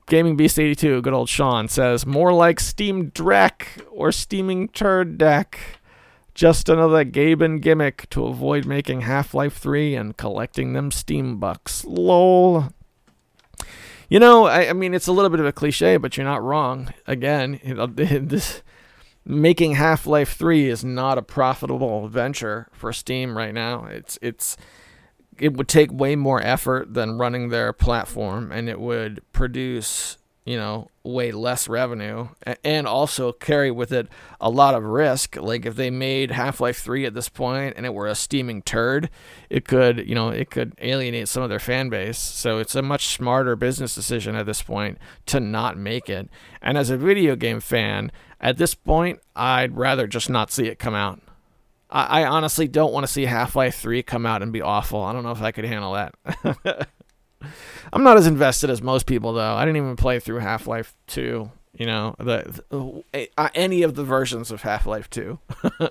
Gaming 0.06 0.36
Beast 0.36 0.58
82, 0.58 1.02
good 1.02 1.12
old 1.12 1.28
Sean, 1.28 1.68
says, 1.68 2.04
more 2.04 2.32
like 2.32 2.58
Steam 2.58 3.12
Dreck 3.12 3.80
or 3.92 4.10
Steaming 4.10 4.66
Turd 4.66 5.18
Deck. 5.18 5.60
Just 6.34 6.68
another 6.68 7.04
Gaben 7.04 7.60
gimmick 7.60 8.10
to 8.10 8.26
avoid 8.26 8.66
making 8.66 9.02
Half 9.02 9.32
Life 9.32 9.56
3 9.56 9.94
and 9.94 10.16
collecting 10.16 10.72
them 10.72 10.90
Steam 10.90 11.38
bucks. 11.38 11.84
Lol. 11.84 12.70
You 14.08 14.18
know, 14.18 14.46
I, 14.46 14.70
I, 14.70 14.72
mean, 14.72 14.94
it's 14.94 15.06
a 15.06 15.12
little 15.12 15.30
bit 15.30 15.38
of 15.38 15.46
a 15.46 15.52
cliche, 15.52 15.96
but 15.96 16.16
you're 16.16 16.26
not 16.26 16.42
wrong. 16.42 16.92
Again, 17.06 17.60
you 17.62 17.74
know, 17.74 17.86
this 17.86 18.62
making 19.24 19.76
Half 19.76 20.08
Life 20.08 20.32
3 20.32 20.68
is 20.68 20.84
not 20.84 21.18
a 21.18 21.22
profitable 21.22 22.08
venture 22.08 22.66
for 22.72 22.92
Steam 22.92 23.38
right 23.38 23.54
now. 23.54 23.84
It's 23.84 24.18
it's 24.20 24.56
it 25.40 25.54
would 25.54 25.68
take 25.68 25.90
way 25.92 26.16
more 26.16 26.40
effort 26.42 26.94
than 26.94 27.18
running 27.18 27.48
their 27.48 27.72
platform 27.72 28.52
and 28.52 28.68
it 28.68 28.78
would 28.78 29.22
produce 29.32 30.16
you 30.44 30.56
know 30.56 30.88
way 31.02 31.32
less 31.32 31.68
revenue 31.68 32.28
and 32.64 32.86
also 32.86 33.32
carry 33.32 33.70
with 33.70 33.92
it 33.92 34.08
a 34.40 34.50
lot 34.50 34.74
of 34.74 34.82
risk. 34.82 35.36
Like 35.36 35.64
if 35.64 35.76
they 35.76 35.90
made 35.90 36.30
half-life 36.30 36.78
3 36.78 37.06
at 37.06 37.14
this 37.14 37.28
point 37.28 37.74
and 37.76 37.86
it 37.86 37.94
were 37.94 38.06
a 38.06 38.14
steaming 38.14 38.62
turd 38.62 39.10
it 39.48 39.64
could 39.64 40.08
you 40.08 40.14
know 40.14 40.28
it 40.28 40.50
could 40.50 40.74
alienate 40.80 41.28
some 41.28 41.42
of 41.42 41.50
their 41.50 41.58
fan 41.58 41.88
base. 41.88 42.18
So 42.18 42.58
it's 42.58 42.74
a 42.74 42.82
much 42.82 43.08
smarter 43.08 43.56
business 43.56 43.94
decision 43.94 44.34
at 44.34 44.46
this 44.46 44.62
point 44.62 44.98
to 45.26 45.40
not 45.40 45.78
make 45.78 46.08
it. 46.08 46.28
And 46.60 46.76
as 46.76 46.90
a 46.90 46.96
video 46.96 47.36
game 47.36 47.60
fan 47.60 48.10
at 48.40 48.56
this 48.56 48.74
point 48.74 49.20
i'd 49.36 49.76
rather 49.76 50.06
just 50.06 50.30
not 50.30 50.50
see 50.50 50.66
it 50.66 50.78
come 50.78 50.94
out 50.94 51.20
I, 51.90 52.22
I 52.22 52.26
honestly 52.26 52.68
don't 52.68 52.92
want 52.92 53.06
to 53.06 53.12
see 53.12 53.24
Half 53.24 53.56
Life 53.56 53.76
3 53.76 54.02
come 54.02 54.26
out 54.26 54.42
and 54.42 54.52
be 54.52 54.62
awful. 54.62 55.02
I 55.02 55.12
don't 55.12 55.22
know 55.22 55.32
if 55.32 55.42
I 55.42 55.52
could 55.52 55.64
handle 55.64 55.92
that. 55.92 56.14
I'm 57.92 58.02
not 58.04 58.16
as 58.16 58.26
invested 58.26 58.70
as 58.70 58.80
most 58.82 59.06
people, 59.06 59.32
though. 59.32 59.54
I 59.54 59.64
didn't 59.64 59.78
even 59.78 59.96
play 59.96 60.20
through 60.20 60.38
Half 60.38 60.66
Life 60.66 60.94
2, 61.08 61.50
you 61.74 61.86
know, 61.86 62.14
the, 62.18 62.62
the 62.70 63.28
uh, 63.36 63.48
any 63.54 63.82
of 63.82 63.94
the 63.94 64.04
versions 64.04 64.50
of 64.50 64.62
Half 64.62 64.86
Life 64.86 65.10
2. 65.10 65.38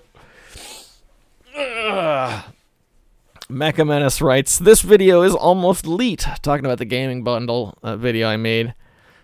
Mecha 3.49 3.85
Menace 3.85 4.21
writes, 4.21 4.59
This 4.59 4.81
video 4.81 5.23
is 5.23 5.33
almost 5.33 5.87
leet. 5.87 6.25
Talking 6.41 6.65
about 6.65 6.77
the 6.77 6.85
gaming 6.85 7.23
bundle 7.23 7.77
uh, 7.83 7.97
video 7.97 8.27
I 8.29 8.37
made. 8.37 8.75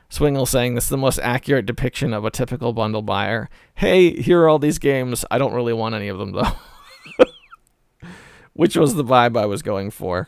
Swingle 0.09 0.45
saying 0.45 0.75
this 0.75 0.85
is 0.85 0.89
the 0.89 0.97
most 0.97 1.19
accurate 1.19 1.65
depiction 1.65 2.13
of 2.13 2.25
a 2.25 2.31
typical 2.31 2.73
bundle 2.73 3.01
buyer. 3.01 3.49
Hey, 3.75 4.21
here 4.21 4.41
are 4.41 4.49
all 4.49 4.59
these 4.59 4.79
games. 4.79 5.25
I 5.31 5.37
don't 5.37 5.53
really 5.53 5.73
want 5.73 5.95
any 5.95 6.07
of 6.07 6.17
them 6.17 6.31
though. 6.31 6.51
Which 8.53 8.77
was 8.77 8.95
the 8.95 9.03
vibe 9.03 9.37
I 9.37 9.45
was 9.45 9.61
going 9.61 9.91
for. 9.91 10.27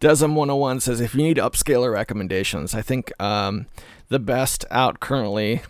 Desm101 0.00 0.82
says 0.82 1.00
if 1.00 1.14
you 1.14 1.22
need 1.22 1.36
upscaler 1.36 1.92
recommendations, 1.92 2.74
I 2.74 2.82
think 2.82 3.12
um, 3.20 3.66
the 4.08 4.18
best 4.18 4.64
out 4.70 4.98
currently 4.98 5.62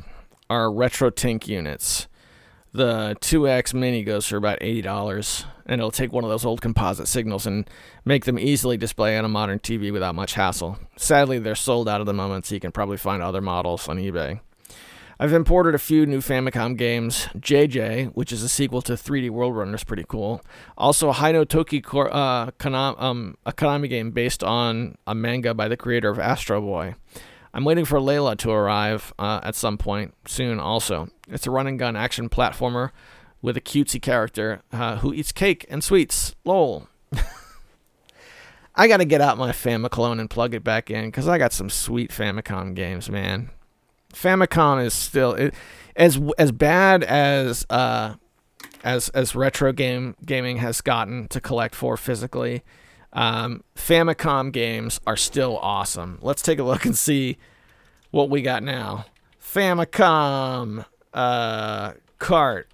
are 0.48 0.68
RetroTink 0.68 1.48
units. 1.48 2.06
The 2.74 3.16
2X 3.20 3.74
Mini 3.74 4.02
goes 4.02 4.26
for 4.26 4.38
about 4.38 4.60
$80, 4.60 5.44
and 5.66 5.78
it'll 5.78 5.90
take 5.90 6.10
one 6.10 6.24
of 6.24 6.30
those 6.30 6.46
old 6.46 6.62
composite 6.62 7.06
signals 7.06 7.46
and 7.46 7.68
make 8.06 8.24
them 8.24 8.38
easily 8.38 8.78
display 8.78 9.18
on 9.18 9.26
a 9.26 9.28
modern 9.28 9.58
TV 9.58 9.92
without 9.92 10.14
much 10.14 10.34
hassle. 10.34 10.78
Sadly, 10.96 11.38
they're 11.38 11.54
sold 11.54 11.86
out 11.86 12.00
at 12.00 12.06
the 12.06 12.14
moment, 12.14 12.46
so 12.46 12.54
you 12.54 12.60
can 12.62 12.72
probably 12.72 12.96
find 12.96 13.22
other 13.22 13.42
models 13.42 13.88
on 13.88 13.98
eBay. 13.98 14.40
I've 15.20 15.34
imported 15.34 15.74
a 15.74 15.78
few 15.78 16.06
new 16.06 16.20
Famicom 16.20 16.78
games. 16.78 17.28
JJ, 17.36 18.14
which 18.14 18.32
is 18.32 18.42
a 18.42 18.48
sequel 18.48 18.80
to 18.82 18.94
3D 18.94 19.28
World 19.28 19.54
Runner, 19.54 19.74
is 19.74 19.84
pretty 19.84 20.06
cool. 20.08 20.40
Also, 20.78 21.12
Hi 21.12 21.30
Toki, 21.44 21.84
uh, 21.94 22.50
um, 22.64 23.36
a 23.44 23.52
Konami 23.52 23.88
game 23.90 24.12
based 24.12 24.42
on 24.42 24.96
a 25.06 25.14
manga 25.14 25.52
by 25.52 25.68
the 25.68 25.76
creator 25.76 26.08
of 26.08 26.18
Astro 26.18 26.62
Boy. 26.62 26.94
I'm 27.54 27.64
waiting 27.64 27.84
for 27.84 27.98
Layla 27.98 28.36
to 28.38 28.50
arrive 28.50 29.12
uh, 29.18 29.40
at 29.42 29.54
some 29.54 29.76
point 29.76 30.14
soon, 30.26 30.58
also. 30.58 31.08
It's 31.28 31.46
a 31.46 31.50
run 31.50 31.66
and 31.66 31.78
gun 31.78 31.96
action 31.96 32.28
platformer 32.28 32.90
with 33.42 33.56
a 33.56 33.60
cutesy 33.60 34.00
character 34.00 34.62
uh, 34.72 34.96
who 34.98 35.12
eats 35.12 35.32
cake 35.32 35.66
and 35.68 35.84
sweets. 35.84 36.34
Lol. 36.44 36.88
I 38.74 38.88
gotta 38.88 39.04
get 39.04 39.20
out 39.20 39.36
my 39.36 39.52
Famiclone 39.52 40.18
and 40.18 40.30
plug 40.30 40.54
it 40.54 40.64
back 40.64 40.90
in 40.90 41.06
because 41.06 41.28
I 41.28 41.36
got 41.36 41.52
some 41.52 41.68
sweet 41.68 42.10
Famicom 42.10 42.74
games, 42.74 43.10
man. 43.10 43.50
Famicom 44.14 44.82
is 44.84 44.94
still 44.94 45.34
it, 45.34 45.54
as 45.94 46.18
as 46.38 46.52
bad 46.52 47.04
as 47.04 47.66
uh, 47.68 48.14
as 48.82 49.10
as 49.10 49.34
retro 49.34 49.72
game 49.72 50.16
gaming 50.24 50.56
has 50.58 50.80
gotten 50.80 51.28
to 51.28 51.40
collect 51.40 51.74
for 51.74 51.98
physically. 51.98 52.62
Um, 53.12 53.62
Famicom 53.76 54.52
games 54.52 55.00
are 55.06 55.16
still 55.16 55.58
awesome. 55.58 56.18
Let's 56.22 56.42
take 56.42 56.58
a 56.58 56.64
look 56.64 56.84
and 56.84 56.96
see 56.96 57.36
what 58.10 58.30
we 58.30 58.42
got 58.42 58.62
now. 58.62 59.06
Famicom 59.40 60.84
uh, 61.12 61.92
cart. 62.18 62.68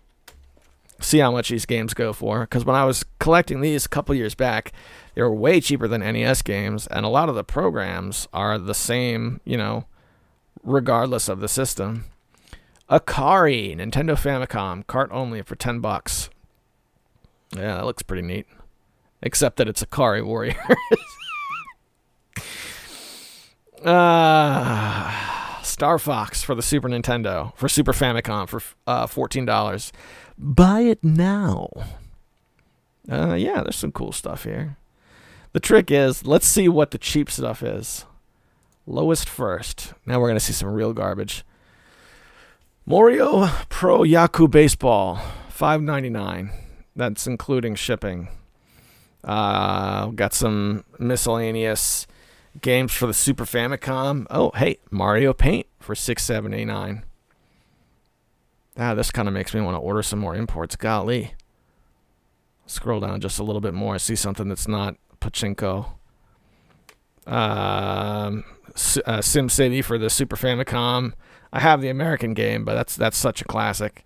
See 1.00 1.18
how 1.18 1.30
much 1.30 1.48
these 1.48 1.66
games 1.66 1.94
go 1.94 2.12
for. 2.12 2.40
Because 2.40 2.64
when 2.64 2.76
I 2.76 2.84
was 2.84 3.04
collecting 3.20 3.60
these 3.60 3.86
a 3.86 3.88
couple 3.88 4.14
years 4.14 4.34
back, 4.34 4.72
they 5.14 5.22
were 5.22 5.32
way 5.32 5.60
cheaper 5.60 5.86
than 5.86 6.00
NES 6.00 6.42
games, 6.42 6.86
and 6.88 7.04
a 7.04 7.08
lot 7.08 7.28
of 7.28 7.34
the 7.34 7.44
programs 7.44 8.26
are 8.32 8.58
the 8.58 8.74
same, 8.74 9.40
you 9.44 9.56
know, 9.56 9.86
regardless 10.64 11.28
of 11.28 11.40
the 11.40 11.48
system. 11.48 12.04
Ikari, 12.90 13.76
Nintendo 13.76 14.16
Famicom, 14.16 14.86
cart 14.86 15.10
only 15.12 15.42
for 15.42 15.54
10 15.54 15.80
bucks. 15.80 16.30
Yeah, 17.54 17.76
that 17.76 17.84
looks 17.84 18.02
pretty 18.02 18.26
neat 18.26 18.46
except 19.22 19.56
that 19.56 19.68
it's 19.68 19.82
Ikari 19.82 20.24
Warrior. 20.24 20.56
uh, 23.84 25.62
Star 25.62 25.98
Fox 25.98 26.42
for 26.42 26.54
the 26.54 26.62
Super 26.62 26.88
Nintendo, 26.88 27.54
for 27.56 27.68
Super 27.68 27.92
Famicom 27.92 28.48
for 28.48 28.62
uh, 28.86 29.06
$14. 29.06 29.92
Buy 30.36 30.80
it 30.80 31.02
now. 31.02 31.68
Uh, 33.10 33.34
yeah, 33.34 33.62
there's 33.62 33.76
some 33.76 33.92
cool 33.92 34.12
stuff 34.12 34.44
here. 34.44 34.76
The 35.52 35.60
trick 35.60 35.90
is, 35.90 36.26
let's 36.26 36.46
see 36.46 36.68
what 36.68 36.90
the 36.90 36.98
cheap 36.98 37.30
stuff 37.30 37.62
is. 37.62 38.04
Lowest 38.86 39.28
first. 39.28 39.92
Now 40.06 40.20
we're 40.20 40.28
going 40.28 40.38
to 40.38 40.44
see 40.44 40.52
some 40.52 40.68
real 40.68 40.92
garbage. 40.92 41.44
Mario 42.86 43.48
Pro 43.68 44.00
Yaku 44.00 44.50
Baseball, 44.50 45.20
five 45.50 45.82
ninety 45.82 46.08
nine. 46.08 46.50
That's 46.96 47.26
including 47.26 47.74
shipping. 47.74 48.28
Uh, 49.24 50.06
got 50.06 50.32
some 50.32 50.84
miscellaneous 50.98 52.06
games 52.60 52.92
for 52.92 53.06
the 53.06 53.14
Super 53.14 53.44
Famicom. 53.44 54.26
Oh, 54.30 54.50
hey, 54.54 54.78
Mario 54.90 55.32
Paint 55.32 55.66
for 55.80 55.94
six 55.94 56.24
seventy 56.24 56.64
nine. 56.64 57.04
Ah, 58.76 58.94
this 58.94 59.10
kind 59.10 59.26
of 59.26 59.34
makes 59.34 59.52
me 59.54 59.60
want 59.60 59.74
to 59.74 59.80
order 59.80 60.02
some 60.02 60.20
more 60.20 60.36
imports. 60.36 60.76
Golly. 60.76 61.34
Scroll 62.66 63.00
down 63.00 63.20
just 63.20 63.38
a 63.38 63.42
little 63.42 63.60
bit 63.60 63.74
more. 63.74 63.94
I 63.94 63.96
see 63.96 64.14
something 64.14 64.48
that's 64.48 64.68
not 64.68 64.96
pachinko. 65.20 65.86
Um, 67.26 68.44
uh, 69.04 69.20
Sim 69.20 69.48
City 69.48 69.82
for 69.82 69.98
the 69.98 70.10
Super 70.10 70.36
Famicom. 70.36 71.14
I 71.52 71.60
have 71.60 71.80
the 71.80 71.88
American 71.88 72.34
game, 72.34 72.64
but 72.64 72.74
that's 72.74 72.94
that's 72.94 73.16
such 73.16 73.40
a 73.40 73.44
classic. 73.44 74.04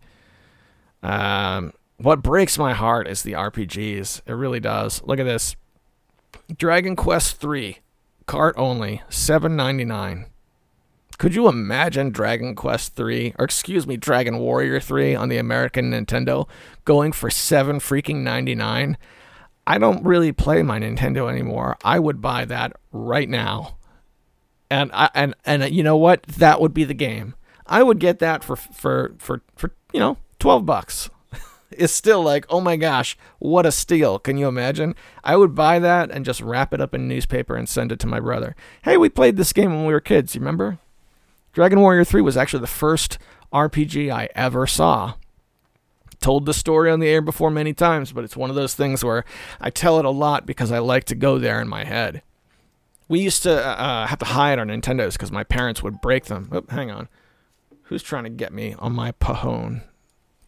Um, 1.03 1.73
what 2.03 2.23
breaks 2.23 2.59
my 2.59 2.73
heart 2.73 3.09
is 3.09 3.23
the 3.23 3.33
RPGs. 3.33 4.23
It 4.27 4.33
really 4.33 4.61
does. 4.61 5.03
Look 5.05 5.19
at 5.19 5.25
this. 5.25 5.57
Dragon 6.57 6.97
Quest 6.97 7.37
3, 7.37 7.79
cart 8.27 8.55
only, 8.59 9.03
7.99. 9.09 10.27
Could 11.19 11.35
you 11.35 11.49
imagine 11.49 12.11
Dragon 12.11 12.55
Quest 12.55 12.95
3 12.97 13.35
or 13.39 13.45
excuse 13.45 13.87
me, 13.87 13.97
Dragon 13.97 14.39
Warrior 14.39 14.81
3 14.81 15.15
on 15.15 15.29
the 15.29 15.39
American 15.39 15.93
Nintendo 15.93 16.49
going 16.85 17.13
for 17.13 17.31
7 17.31 17.79
freaking 17.79 18.23
99? 18.23 18.97
I 19.67 19.79
don't 19.79 20.05
really 20.05 20.33
play 20.33 20.63
my 20.63 20.81
Nintendo 20.81 21.31
anymore. 21.31 21.77
I 21.85 21.99
would 22.01 22.21
buy 22.21 22.45
that 22.47 22.73
right 22.91 23.29
now 23.29 23.77
and 24.73 24.91
I, 24.95 25.11
and 25.15 25.35
and 25.45 25.63
uh, 25.63 25.67
you 25.67 25.83
know 25.83 25.99
what? 25.99 26.23
That 26.23 26.61
would 26.61 26.73
be 26.73 26.85
the 26.85 26.95
game. 26.95 27.35
I 27.67 27.83
would 27.83 27.99
get 27.99 28.21
that 28.21 28.43
for 28.43 28.57
for 28.57 29.15
for 29.19 29.43
for 29.55 29.75
you 29.93 30.01
know 30.01 30.17
twelve 30.39 30.65
bucks. 30.65 31.11
It's 31.79 31.93
still 31.93 32.23
like, 32.23 32.47
oh 32.49 32.61
my 32.61 32.77
gosh, 32.77 33.17
what 33.39 33.67
a 33.67 33.73
steal! 33.73 34.19
Can 34.19 34.37
you 34.37 34.49
imagine? 34.49 34.95
I 35.25 35.37
would 35.37 35.55
buy 35.55 35.79
that 35.79 36.11
and 36.11 36.25
just 36.25 36.41
wrap 36.41 36.73
it 36.73 36.81
up 36.81 36.95
in 36.95 37.09
newspaper 37.09 37.57
and 37.57 37.69
send 37.69 37.93
it 37.93 37.99
to 38.01 38.07
my 38.07 38.21
brother. 38.21 38.55
Hey, 38.83 38.97
we 38.97 39.09
played 39.09 39.37
this 39.37 39.53
game 39.53 39.71
when 39.75 39.87
we 39.87 39.93
were 39.93 40.01
kids. 40.01 40.35
You 40.35 40.41
remember? 40.41 40.79
Dragon 41.53 41.81
Warrior 41.81 42.05
Three 42.05 42.23
was 42.23 42.37
actually 42.37 42.61
the 42.61 42.67
first 42.67 43.19
RPG 43.53 44.11
I 44.11 44.29
ever 44.35 44.67
saw. 44.67 45.15
Told 46.21 46.47
the 46.47 46.55
story 46.55 46.91
on 46.91 47.01
the 47.01 47.09
air 47.09 47.21
before 47.21 47.51
many 47.51 47.75
times, 47.75 48.13
but 48.13 48.25
it's 48.25 48.37
one 48.37 48.49
of 48.49 48.57
those 48.57 48.75
things 48.75 49.05
where 49.05 49.25
I 49.61 49.71
tell 49.71 49.99
it 49.99 50.05
a 50.05 50.11
lot 50.11 50.47
because 50.47 50.71
I 50.71 50.79
like 50.79 51.05
to 51.05 51.15
go 51.15 51.39
there 51.39 51.61
in 51.61 51.69
my 51.69 51.85
head. 51.85 52.23
We 53.09 53.21
used 53.21 53.43
to 53.43 53.53
uh, 53.53 53.73
uh, 53.73 54.07
have 54.07 54.21
to 54.21 54.25
hide 54.27 54.59
our 54.59 54.65
Nintendos 54.65 55.13
because 55.13 55.33
my 55.33 55.45
parents 55.45 55.83
would 55.83 56.01
break 56.01 56.27
them. 56.27 56.49
Oh, 56.53 56.65
hang 56.71 56.91
on. 56.91 57.09
Who's 57.85 58.03
trying 58.03 58.25
to 58.25 58.31
get 58.31 58.53
me 58.53 58.75
on 58.79 58.93
my 58.93 59.13
pahone? 59.13 59.83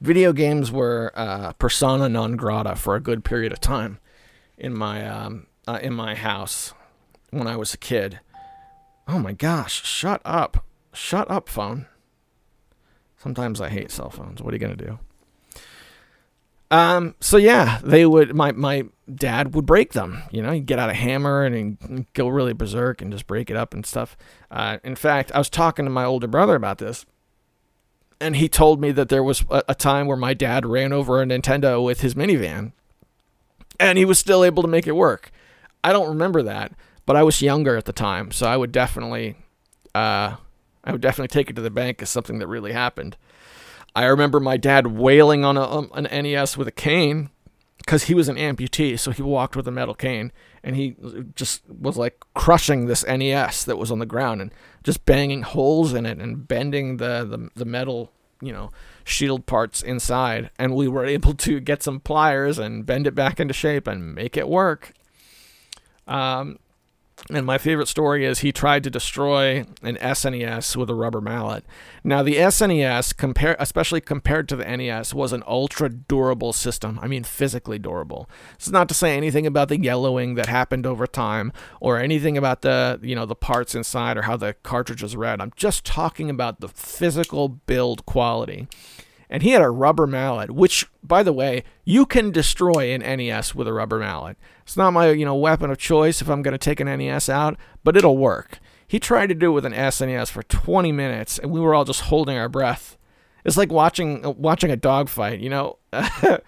Video 0.04 0.34
games 0.34 0.70
were 0.70 1.10
uh, 1.14 1.54
persona 1.54 2.10
non 2.10 2.36
grata 2.36 2.76
for 2.76 2.94
a 2.94 3.00
good 3.00 3.24
period 3.24 3.52
of 3.52 3.58
time 3.58 3.98
in 4.58 4.76
my 4.76 5.08
um, 5.08 5.46
uh, 5.66 5.78
in 5.80 5.94
my 5.94 6.14
house 6.14 6.74
when 7.30 7.46
I 7.46 7.56
was 7.56 7.72
a 7.72 7.78
kid. 7.78 8.20
Oh 9.08 9.18
my 9.18 9.32
gosh! 9.32 9.82
Shut 9.82 10.20
up! 10.22 10.66
Shut 10.92 11.30
up, 11.30 11.48
phone. 11.48 11.86
Sometimes 13.16 13.62
I 13.62 13.70
hate 13.70 13.90
cell 13.90 14.10
phones. 14.10 14.42
What 14.42 14.52
are 14.52 14.56
you 14.56 14.60
gonna 14.60 14.76
do? 14.76 14.98
Um, 16.70 17.14
so 17.20 17.38
yeah, 17.38 17.80
they 17.82 18.04
would. 18.04 18.34
My 18.34 18.52
my 18.52 18.84
dad 19.12 19.54
would 19.54 19.64
break 19.64 19.94
them. 19.94 20.22
You 20.30 20.42
know, 20.42 20.50
he'd 20.52 20.66
get 20.66 20.78
out 20.78 20.90
a 20.90 20.94
hammer 20.94 21.44
and 21.44 22.04
go 22.12 22.28
really 22.28 22.52
berserk 22.52 23.00
and 23.00 23.10
just 23.10 23.26
break 23.26 23.48
it 23.48 23.56
up 23.56 23.72
and 23.72 23.86
stuff. 23.86 24.18
Uh, 24.50 24.76
in 24.84 24.96
fact, 24.96 25.32
I 25.34 25.38
was 25.38 25.48
talking 25.48 25.86
to 25.86 25.90
my 25.90 26.04
older 26.04 26.26
brother 26.26 26.56
about 26.56 26.76
this, 26.76 27.06
and 28.20 28.36
he 28.36 28.48
told 28.48 28.80
me 28.80 28.92
that 28.92 29.08
there 29.08 29.22
was 29.22 29.44
a, 29.50 29.62
a 29.68 29.74
time 29.74 30.06
where 30.06 30.16
my 30.16 30.34
dad 30.34 30.66
ran 30.66 30.92
over 30.92 31.20
a 31.20 31.26
Nintendo 31.26 31.82
with 31.84 32.00
his 32.00 32.14
minivan, 32.14 32.72
and 33.78 33.98
he 33.98 34.04
was 34.04 34.18
still 34.18 34.44
able 34.44 34.62
to 34.62 34.68
make 34.68 34.86
it 34.86 34.96
work. 34.96 35.30
I 35.82 35.92
don't 35.92 36.08
remember 36.08 36.42
that, 36.42 36.72
but 37.06 37.16
I 37.16 37.22
was 37.22 37.42
younger 37.42 37.76
at 37.76 37.84
the 37.84 37.92
time, 37.92 38.30
so 38.30 38.46
I 38.46 38.56
would 38.56 38.72
definitely, 38.72 39.36
uh, 39.94 40.36
I 40.84 40.92
would 40.92 41.00
definitely 41.00 41.28
take 41.28 41.50
it 41.50 41.56
to 41.56 41.62
the 41.62 41.70
bank 41.70 42.00
as 42.02 42.10
something 42.10 42.38
that 42.38 42.46
really 42.46 42.72
happened. 42.72 43.16
I 43.94 44.04
remember 44.06 44.40
my 44.40 44.56
dad 44.56 44.88
wailing 44.88 45.44
on 45.44 45.56
a, 45.56 45.62
um, 45.62 45.90
an 45.94 46.04
NES 46.04 46.56
with 46.56 46.66
a 46.66 46.72
cane 46.72 47.30
because 47.78 48.04
he 48.04 48.14
was 48.14 48.28
an 48.28 48.36
amputee, 48.36 48.98
so 48.98 49.10
he 49.10 49.22
walked 49.22 49.56
with 49.56 49.68
a 49.68 49.70
metal 49.70 49.94
cane, 49.94 50.32
and 50.64 50.74
he 50.74 50.96
just 51.36 51.62
was 51.68 51.96
like 51.96 52.24
crushing 52.34 52.86
this 52.86 53.06
NES 53.06 53.64
that 53.64 53.76
was 53.76 53.92
on 53.92 53.98
the 53.98 54.06
ground 54.06 54.40
and 54.40 54.50
just 54.82 55.04
banging 55.04 55.42
holes 55.42 55.92
in 55.92 56.06
it 56.06 56.18
and 56.18 56.48
bending 56.48 56.96
the 56.96 57.24
the, 57.24 57.50
the 57.54 57.64
metal, 57.66 58.10
you 58.40 58.50
know, 58.52 58.70
shield 59.04 59.46
parts 59.46 59.82
inside, 59.82 60.50
and 60.58 60.74
we 60.74 60.88
were 60.88 61.04
able 61.04 61.34
to 61.34 61.60
get 61.60 61.82
some 61.82 62.00
pliers 62.00 62.58
and 62.58 62.86
bend 62.86 63.06
it 63.06 63.14
back 63.14 63.38
into 63.38 63.54
shape 63.54 63.86
and 63.86 64.14
make 64.14 64.36
it 64.36 64.48
work. 64.48 64.92
Um, 66.08 66.58
and 67.30 67.46
my 67.46 67.58
favorite 67.58 67.88
story 67.88 68.26
is 68.26 68.40
he 68.40 68.52
tried 68.52 68.84
to 68.84 68.90
destroy 68.90 69.64
an 69.82 69.96
SNES 69.96 70.76
with 70.76 70.90
a 70.90 70.94
rubber 70.94 71.20
mallet. 71.20 71.64
Now, 72.02 72.22
the 72.22 72.34
SNES, 72.34 73.16
compare, 73.16 73.56
especially 73.58 74.00
compared 74.00 74.48
to 74.50 74.56
the 74.56 74.76
NES, 74.76 75.14
was 75.14 75.32
an 75.32 75.42
ultra 75.46 75.88
durable 75.88 76.52
system. 76.52 76.98
I 77.00 77.06
mean, 77.06 77.24
physically 77.24 77.78
durable. 77.78 78.28
This 78.58 78.66
is 78.66 78.72
not 78.72 78.88
to 78.88 78.94
say 78.94 79.16
anything 79.16 79.46
about 79.46 79.68
the 79.68 79.80
yellowing 79.80 80.34
that 80.34 80.46
happened 80.46 80.86
over 80.86 81.06
time 81.06 81.52
or 81.80 81.98
anything 81.98 82.36
about 82.36 82.60
the, 82.62 83.00
you 83.02 83.14
know, 83.14 83.26
the 83.26 83.34
parts 83.34 83.74
inside 83.74 84.18
or 84.18 84.22
how 84.22 84.36
the 84.36 84.54
cartridges 84.62 85.16
read. 85.16 85.40
I'm 85.40 85.52
just 85.56 85.84
talking 85.84 86.28
about 86.28 86.60
the 86.60 86.68
physical 86.68 87.48
build 87.48 88.04
quality 88.04 88.68
and 89.34 89.42
he 89.42 89.50
had 89.50 89.62
a 89.62 89.68
rubber 89.68 90.06
mallet, 90.06 90.52
which, 90.52 90.86
by 91.02 91.24
the 91.24 91.32
way, 91.32 91.64
you 91.84 92.06
can 92.06 92.30
destroy 92.30 92.94
an 92.94 93.00
NES 93.00 93.52
with 93.52 93.66
a 93.66 93.72
rubber 93.72 93.98
mallet. 93.98 94.36
It's 94.62 94.76
not 94.76 94.92
my 94.92 95.10
you 95.10 95.24
know 95.24 95.34
weapon 95.34 95.72
of 95.72 95.78
choice 95.78 96.22
if 96.22 96.28
I'm 96.30 96.40
going 96.40 96.52
to 96.52 96.56
take 96.58 96.78
an 96.78 96.86
NES 96.86 97.28
out, 97.28 97.56
but 97.82 97.96
it'll 97.96 98.16
work. 98.16 98.60
He 98.86 99.00
tried 99.00 99.26
to 99.30 99.34
do 99.34 99.50
it 99.50 99.54
with 99.54 99.66
an 99.66 99.72
SNES 99.72 100.30
for 100.30 100.44
20 100.44 100.92
minutes, 100.92 101.40
and 101.40 101.50
we 101.50 101.58
were 101.58 101.74
all 101.74 101.84
just 101.84 102.02
holding 102.02 102.38
our 102.38 102.48
breath. 102.48 102.96
It's 103.44 103.56
like 103.56 103.72
watching 103.72 104.24
uh, 104.24 104.30
watching 104.30 104.70
a 104.70 104.76
dogfight, 104.76 105.40
you 105.40 105.50
know. 105.50 105.78
I 105.92 106.38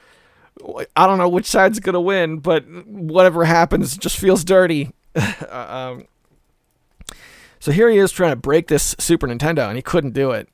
don't 0.96 1.18
know 1.18 1.28
which 1.28 1.46
side's 1.46 1.80
gonna 1.80 2.00
win, 2.00 2.38
but 2.38 2.68
whatever 2.86 3.46
happens 3.46 3.96
just 3.96 4.16
feels 4.16 4.44
dirty. 4.44 4.92
um, 5.48 6.06
so 7.58 7.72
here 7.72 7.90
he 7.90 7.98
is 7.98 8.12
trying 8.12 8.30
to 8.30 8.36
break 8.36 8.68
this 8.68 8.94
Super 9.00 9.26
Nintendo, 9.26 9.66
and 9.66 9.74
he 9.74 9.82
couldn't 9.82 10.14
do 10.14 10.30
it. 10.30 10.48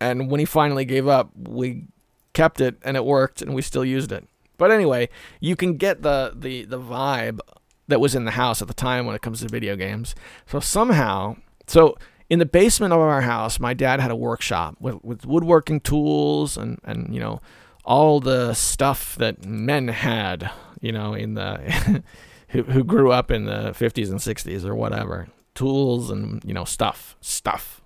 And 0.00 0.30
when 0.30 0.40
he 0.40 0.46
finally 0.46 0.84
gave 0.84 1.08
up, 1.08 1.30
we 1.36 1.84
kept 2.32 2.60
it 2.60 2.76
and 2.82 2.96
it 2.96 3.04
worked 3.04 3.40
and 3.40 3.54
we 3.54 3.62
still 3.62 3.84
used 3.84 4.12
it. 4.12 4.26
But 4.56 4.70
anyway, 4.70 5.08
you 5.40 5.56
can 5.56 5.76
get 5.76 6.02
the, 6.02 6.32
the, 6.34 6.64
the 6.64 6.80
vibe 6.80 7.40
that 7.88 8.00
was 8.00 8.14
in 8.14 8.24
the 8.24 8.32
house 8.32 8.62
at 8.62 8.68
the 8.68 8.74
time 8.74 9.06
when 9.06 9.14
it 9.14 9.22
comes 9.22 9.40
to 9.40 9.48
video 9.48 9.76
games. 9.76 10.14
So 10.46 10.60
somehow, 10.60 11.36
so 11.66 11.96
in 12.30 12.38
the 12.38 12.46
basement 12.46 12.92
of 12.92 13.00
our 13.00 13.22
house, 13.22 13.58
my 13.60 13.74
dad 13.74 14.00
had 14.00 14.10
a 14.10 14.16
workshop 14.16 14.76
with, 14.80 15.02
with 15.04 15.26
woodworking 15.26 15.80
tools 15.80 16.56
and, 16.56 16.78
and, 16.84 17.12
you 17.14 17.20
know, 17.20 17.40
all 17.84 18.20
the 18.20 18.54
stuff 18.54 19.16
that 19.16 19.44
men 19.44 19.88
had, 19.88 20.50
you 20.80 20.92
know, 20.92 21.14
in 21.14 21.34
the, 21.34 22.02
who, 22.48 22.62
who 22.62 22.84
grew 22.84 23.12
up 23.12 23.30
in 23.30 23.44
the 23.44 23.72
50s 23.72 24.10
and 24.10 24.20
60s 24.20 24.64
or 24.64 24.74
whatever. 24.74 25.28
Tools 25.54 26.10
and, 26.10 26.42
you 26.44 26.54
know, 26.54 26.64
stuff, 26.64 27.16
stuff. 27.20 27.82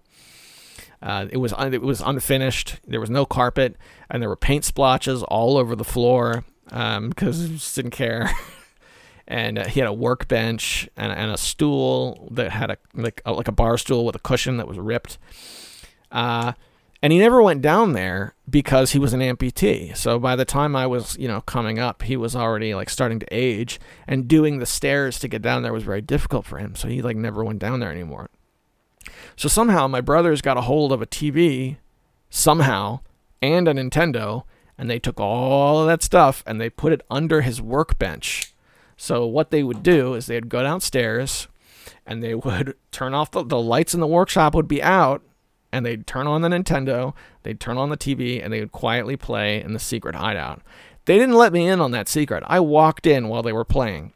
Uh, 1.02 1.26
it 1.30 1.36
was 1.36 1.52
un- 1.52 1.74
it 1.74 1.82
was 1.82 2.00
unfinished. 2.00 2.80
There 2.86 3.00
was 3.00 3.10
no 3.10 3.24
carpet, 3.24 3.76
and 4.10 4.22
there 4.22 4.28
were 4.28 4.36
paint 4.36 4.64
splotches 4.64 5.22
all 5.22 5.56
over 5.56 5.76
the 5.76 5.84
floor 5.84 6.44
because 6.64 6.96
um, 6.96 7.12
he 7.48 7.54
just 7.54 7.74
didn't 7.76 7.92
care. 7.92 8.30
and 9.28 9.58
uh, 9.58 9.66
he 9.66 9.80
had 9.80 9.88
a 9.88 9.92
workbench 9.92 10.88
and, 10.96 11.12
and, 11.12 11.30
a 11.30 11.36
stool 11.36 12.28
that 12.32 12.50
had 12.50 12.70
a 12.70 12.78
like 12.94 13.20
a, 13.24 13.32
like 13.32 13.46
a 13.46 13.52
bar 13.52 13.78
stool 13.78 14.04
with 14.04 14.16
a 14.16 14.18
cushion 14.18 14.56
that 14.56 14.66
was 14.66 14.78
ripped. 14.78 15.18
Uh, 16.10 16.52
and 17.00 17.12
he 17.12 17.18
never 17.18 17.40
went 17.40 17.62
down 17.62 17.92
there 17.92 18.34
because 18.50 18.90
he 18.90 18.98
was 18.98 19.12
an 19.12 19.20
amputee. 19.20 19.96
So 19.96 20.18
by 20.18 20.34
the 20.34 20.44
time 20.44 20.74
I 20.74 20.86
was, 20.86 21.16
you 21.16 21.28
know, 21.28 21.42
coming 21.42 21.78
up, 21.78 22.02
he 22.02 22.16
was 22.16 22.34
already 22.34 22.74
like 22.74 22.90
starting 22.90 23.20
to 23.20 23.26
age, 23.30 23.78
and 24.08 24.26
doing 24.26 24.58
the 24.58 24.66
stairs 24.66 25.20
to 25.20 25.28
get 25.28 25.42
down 25.42 25.62
there 25.62 25.72
was 25.72 25.84
very 25.84 26.00
difficult 26.00 26.44
for 26.44 26.58
him. 26.58 26.74
So 26.74 26.88
he 26.88 27.02
like 27.02 27.16
never 27.16 27.44
went 27.44 27.60
down 27.60 27.80
there 27.80 27.92
anymore. 27.92 28.30
So 29.36 29.48
somehow 29.48 29.86
my 29.86 30.00
brothers 30.00 30.42
got 30.42 30.56
a 30.56 30.62
hold 30.62 30.92
of 30.92 31.02
a 31.02 31.06
TV, 31.06 31.76
somehow, 32.30 33.00
and 33.40 33.68
a 33.68 33.74
Nintendo, 33.74 34.44
and 34.76 34.88
they 34.88 34.98
took 34.98 35.20
all 35.20 35.80
of 35.80 35.86
that 35.88 36.02
stuff 36.02 36.42
and 36.46 36.60
they 36.60 36.70
put 36.70 36.92
it 36.92 37.02
under 37.10 37.40
his 37.40 37.60
workbench. 37.60 38.54
So 38.96 39.26
what 39.26 39.50
they 39.50 39.62
would 39.62 39.82
do 39.82 40.14
is 40.14 40.26
they'd 40.26 40.48
go 40.48 40.62
downstairs 40.62 41.48
and 42.06 42.22
they 42.22 42.34
would 42.34 42.76
turn 42.90 43.14
off 43.14 43.30
the, 43.30 43.44
the 43.44 43.60
lights 43.60 43.94
in 43.94 44.00
the 44.00 44.06
workshop 44.06 44.54
would 44.54 44.68
be 44.68 44.82
out 44.82 45.22
and 45.72 45.84
they'd 45.84 46.06
turn 46.06 46.26
on 46.26 46.40
the 46.40 46.48
Nintendo, 46.48 47.14
they'd 47.42 47.60
turn 47.60 47.76
on 47.76 47.90
the 47.90 47.96
TV, 47.96 48.42
and 48.42 48.52
they 48.52 48.60
would 48.60 48.72
quietly 48.72 49.16
play 49.16 49.62
in 49.62 49.74
the 49.74 49.78
secret 49.78 50.14
hideout. 50.14 50.62
They 51.04 51.18
didn't 51.18 51.34
let 51.34 51.52
me 51.52 51.68
in 51.68 51.80
on 51.80 51.90
that 51.90 52.08
secret. 52.08 52.42
I 52.46 52.60
walked 52.60 53.06
in 53.06 53.28
while 53.28 53.42
they 53.42 53.52
were 53.52 53.64
playing. 53.64 54.12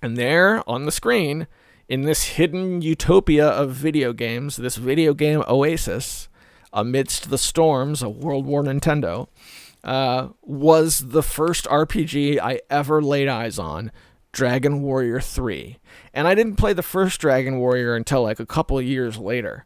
And 0.00 0.16
there 0.16 0.68
on 0.68 0.84
the 0.84 0.92
screen, 0.92 1.46
in 1.88 2.02
this 2.02 2.24
hidden 2.24 2.82
utopia 2.82 3.46
of 3.46 3.72
video 3.72 4.12
games, 4.12 4.56
this 4.56 4.76
video 4.76 5.14
game 5.14 5.42
oasis, 5.48 6.28
amidst 6.72 7.30
the 7.30 7.38
storms 7.38 8.02
of 8.02 8.16
World 8.16 8.46
War 8.46 8.62
Nintendo, 8.62 9.28
uh, 9.84 10.28
was 10.42 11.08
the 11.08 11.22
first 11.22 11.66
RPG 11.66 12.40
I 12.40 12.60
ever 12.70 13.02
laid 13.02 13.28
eyes 13.28 13.58
on 13.58 13.92
Dragon 14.32 14.82
Warrior 14.82 15.20
3. 15.20 15.78
And 16.12 16.26
I 16.26 16.34
didn't 16.34 16.56
play 16.56 16.72
the 16.72 16.82
first 16.82 17.20
Dragon 17.20 17.58
Warrior 17.58 17.94
until 17.94 18.22
like 18.22 18.40
a 18.40 18.46
couple 18.46 18.80
years 18.80 19.18
later. 19.18 19.64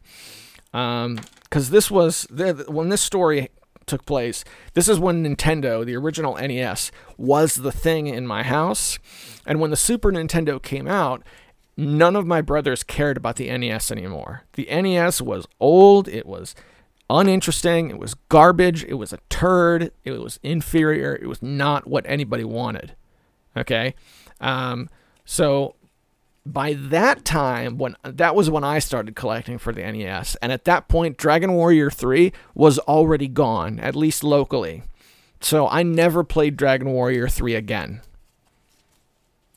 Because 0.71 1.05
um, 1.05 1.19
this 1.49 1.89
was, 1.89 2.27
when 2.29 2.89
this 2.89 3.01
story 3.01 3.49
took 3.87 4.05
place, 4.05 4.43
this 4.73 4.87
is 4.87 4.99
when 4.99 5.23
Nintendo, 5.23 5.83
the 5.83 5.95
original 5.95 6.35
NES, 6.35 6.91
was 7.17 7.55
the 7.55 7.71
thing 7.71 8.07
in 8.07 8.27
my 8.27 8.43
house. 8.43 8.99
And 9.45 9.59
when 9.59 9.71
the 9.71 9.77
Super 9.77 10.11
Nintendo 10.11 10.61
came 10.61 10.87
out, 10.87 11.23
none 11.79 12.15
of 12.15 12.27
my 12.27 12.41
brothers 12.41 12.83
cared 12.83 13.17
about 13.17 13.37
the 13.37 13.55
NES 13.57 13.91
anymore. 13.91 14.43
The 14.53 14.67
NES 14.69 15.21
was 15.21 15.47
old, 15.59 16.07
it 16.07 16.25
was 16.25 16.53
uninteresting, 17.09 17.89
it 17.89 17.97
was 17.97 18.13
garbage, 18.27 18.83
it 18.83 18.95
was 18.95 19.13
a 19.13 19.19
turd, 19.29 19.91
it 20.03 20.11
was 20.11 20.39
inferior, 20.43 21.15
it 21.15 21.27
was 21.27 21.41
not 21.41 21.87
what 21.87 22.05
anybody 22.07 22.43
wanted. 22.43 22.95
Okay? 23.55 23.95
Um, 24.41 24.89
so 25.25 25.75
by 26.45 26.73
that 26.73 27.25
time 27.25 27.77
when 27.77 27.95
that 28.03 28.35
was 28.35 28.49
when 28.49 28.63
I 28.63 28.79
started 28.79 29.15
collecting 29.15 29.57
for 29.57 29.71
the 29.71 29.81
NES 29.81 30.35
and 30.41 30.51
at 30.51 30.65
that 30.65 30.87
point 30.87 31.17
Dragon 31.17 31.53
Warrior 31.53 31.89
3 31.89 32.33
was 32.55 32.79
already 32.79 33.27
gone 33.27 33.79
at 33.79 33.95
least 33.95 34.23
locally. 34.23 34.83
So 35.41 35.67
I 35.67 35.83
never 35.83 36.23
played 36.23 36.57
Dragon 36.57 36.89
Warrior 36.89 37.29
3 37.29 37.55
again. 37.55 38.01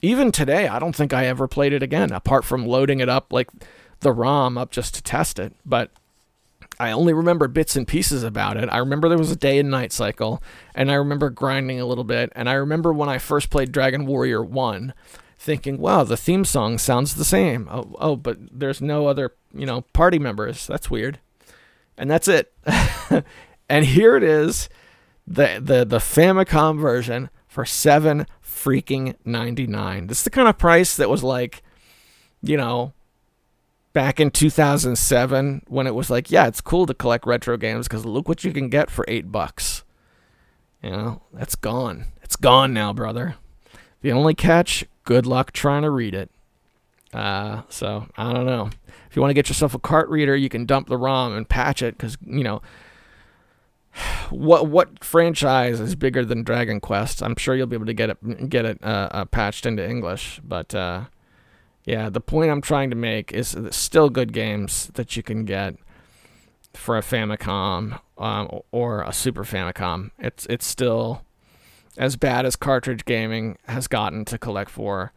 Even 0.02 0.32
today 0.32 0.68
I 0.68 0.78
don't 0.78 0.94
think 0.94 1.12
I 1.12 1.26
ever 1.26 1.48
played 1.48 1.72
it 1.72 1.82
again 1.82 2.12
apart 2.12 2.44
from 2.44 2.66
loading 2.66 3.00
it 3.00 3.08
up 3.08 3.32
like 3.32 3.48
the 4.00 4.12
ROM 4.12 4.58
up 4.58 4.70
just 4.70 4.94
to 4.96 5.02
test 5.02 5.38
it, 5.38 5.54
but 5.64 5.90
I 6.78 6.90
only 6.90 7.12
remember 7.12 7.48
bits 7.48 7.76
and 7.76 7.86
pieces 7.86 8.22
about 8.22 8.56
it. 8.56 8.68
I 8.68 8.78
remember 8.78 9.08
there 9.08 9.18
was 9.18 9.30
a 9.30 9.36
day 9.36 9.58
and 9.58 9.70
night 9.70 9.92
cycle, 9.92 10.42
and 10.74 10.90
I 10.90 10.94
remember 10.94 11.30
grinding 11.30 11.80
a 11.80 11.86
little 11.86 12.04
bit. 12.04 12.32
And 12.34 12.48
I 12.48 12.54
remember 12.54 12.92
when 12.92 13.08
I 13.08 13.18
first 13.18 13.50
played 13.50 13.70
Dragon 13.70 14.06
Warrior 14.06 14.42
1, 14.42 14.92
thinking, 15.38 15.78
wow, 15.78 16.02
the 16.02 16.16
theme 16.16 16.44
song 16.44 16.78
sounds 16.78 17.14
the 17.14 17.24
same. 17.24 17.68
Oh, 17.70 17.94
oh 17.98 18.16
but 18.16 18.38
there's 18.50 18.80
no 18.80 19.06
other, 19.06 19.32
you 19.54 19.66
know, 19.66 19.82
party 19.92 20.18
members. 20.18 20.66
That's 20.66 20.90
weird. 20.90 21.20
And 21.96 22.10
that's 22.10 22.28
it. 22.28 22.52
and 23.68 23.84
here 23.84 24.16
it 24.16 24.24
is, 24.24 24.68
the, 25.26 25.60
the, 25.62 25.84
the 25.84 25.98
Famicom 25.98 26.80
version 26.80 27.30
for 27.46 27.64
seven 27.64 28.26
freaking 28.52 29.14
99. 29.24 30.06
This 30.06 30.18
is 30.18 30.24
the 30.24 30.30
kind 30.30 30.48
of 30.48 30.58
price 30.58 30.96
that 30.96 31.08
was 31.08 31.22
like, 31.22 31.62
you 32.42 32.56
know, 32.56 32.92
back 33.92 34.20
in 34.20 34.30
2007 34.30 35.62
when 35.68 35.86
it 35.86 35.94
was 35.94 36.10
like, 36.10 36.30
yeah, 36.30 36.46
it's 36.46 36.60
cool 36.60 36.86
to 36.86 36.94
collect 36.94 37.26
retro 37.26 37.56
games 37.56 37.88
because 37.88 38.04
look 38.04 38.28
what 38.28 38.44
you 38.44 38.52
can 38.52 38.68
get 38.68 38.90
for 38.90 39.04
eight 39.08 39.32
bucks. 39.32 39.84
You 40.82 40.90
know, 40.90 41.22
that's 41.32 41.54
gone. 41.54 42.06
It's 42.22 42.36
gone 42.36 42.72
now, 42.72 42.92
brother. 42.92 43.36
The 44.02 44.12
only 44.12 44.34
catch, 44.34 44.84
good 45.04 45.26
luck 45.26 45.52
trying 45.52 45.82
to 45.82 45.90
read 45.90 46.14
it. 46.14 46.30
Uh, 47.12 47.62
so 47.68 48.06
I 48.16 48.32
don't 48.32 48.46
know. 48.46 48.70
If 49.08 49.16
you 49.16 49.22
want 49.22 49.30
to 49.30 49.34
get 49.34 49.48
yourself 49.48 49.74
a 49.74 49.78
cart 49.78 50.08
reader, 50.08 50.34
you 50.34 50.48
can 50.48 50.64
dump 50.64 50.88
the 50.88 50.96
ROM 50.96 51.36
and 51.36 51.48
patch 51.48 51.82
it 51.82 51.96
because 51.96 52.16
you 52.24 52.42
know 52.42 52.62
what 54.30 54.66
what 54.68 55.04
franchise 55.04 55.80
is 55.80 55.94
bigger 55.94 56.24
than 56.24 56.42
Dragon 56.42 56.80
Quest? 56.80 57.22
I'm 57.22 57.36
sure 57.36 57.54
you'll 57.54 57.66
be 57.66 57.76
able 57.76 57.86
to 57.86 57.94
get 57.94 58.10
it 58.10 58.48
get 58.48 58.64
it 58.64 58.82
uh, 58.82 59.08
uh, 59.10 59.24
patched 59.26 59.66
into 59.66 59.86
English, 59.88 60.40
but 60.44 60.74
uh, 60.74 61.04
yeah, 61.84 62.08
the 62.08 62.20
point 62.20 62.50
I'm 62.50 62.62
trying 62.62 62.90
to 62.90 62.96
make 62.96 63.32
is 63.32 63.56
still 63.70 64.08
good 64.08 64.32
games 64.32 64.90
that 64.94 65.16
you 65.16 65.22
can 65.22 65.44
get 65.44 65.76
for 66.74 66.96
a 66.96 67.02
Famicom 67.02 68.00
um, 68.18 68.60
or 68.70 69.02
a 69.02 69.12
Super 69.12 69.44
Famicom. 69.44 70.10
It's 70.18 70.46
it's 70.46 70.66
still 70.66 71.22
as 71.98 72.16
bad 72.16 72.46
as 72.46 72.56
cartridge 72.56 73.04
gaming 73.04 73.58
has 73.66 73.88
gotten 73.88 74.24
to 74.26 74.38
collect 74.38 74.70
for. 74.70 75.12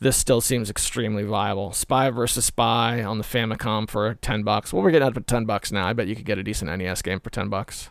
This 0.00 0.16
still 0.16 0.40
seems 0.40 0.70
extremely 0.70 1.24
viable. 1.24 1.72
Spy 1.72 2.10
versus 2.10 2.44
Spy 2.44 3.02
on 3.02 3.18
the 3.18 3.24
Famicom 3.24 3.88
for 3.88 4.14
ten 4.14 4.42
bucks. 4.42 4.72
Well, 4.72 4.82
we're 4.82 4.90
getting 4.90 5.08
up 5.08 5.14
to 5.14 5.20
ten 5.20 5.44
bucks 5.44 5.72
now. 5.72 5.86
I 5.86 5.92
bet 5.92 6.06
you 6.06 6.14
could 6.14 6.26
get 6.26 6.38
a 6.38 6.42
decent 6.42 6.76
NES 6.76 7.02
game 7.02 7.20
for 7.20 7.30
ten 7.30 7.48
bucks. 7.48 7.90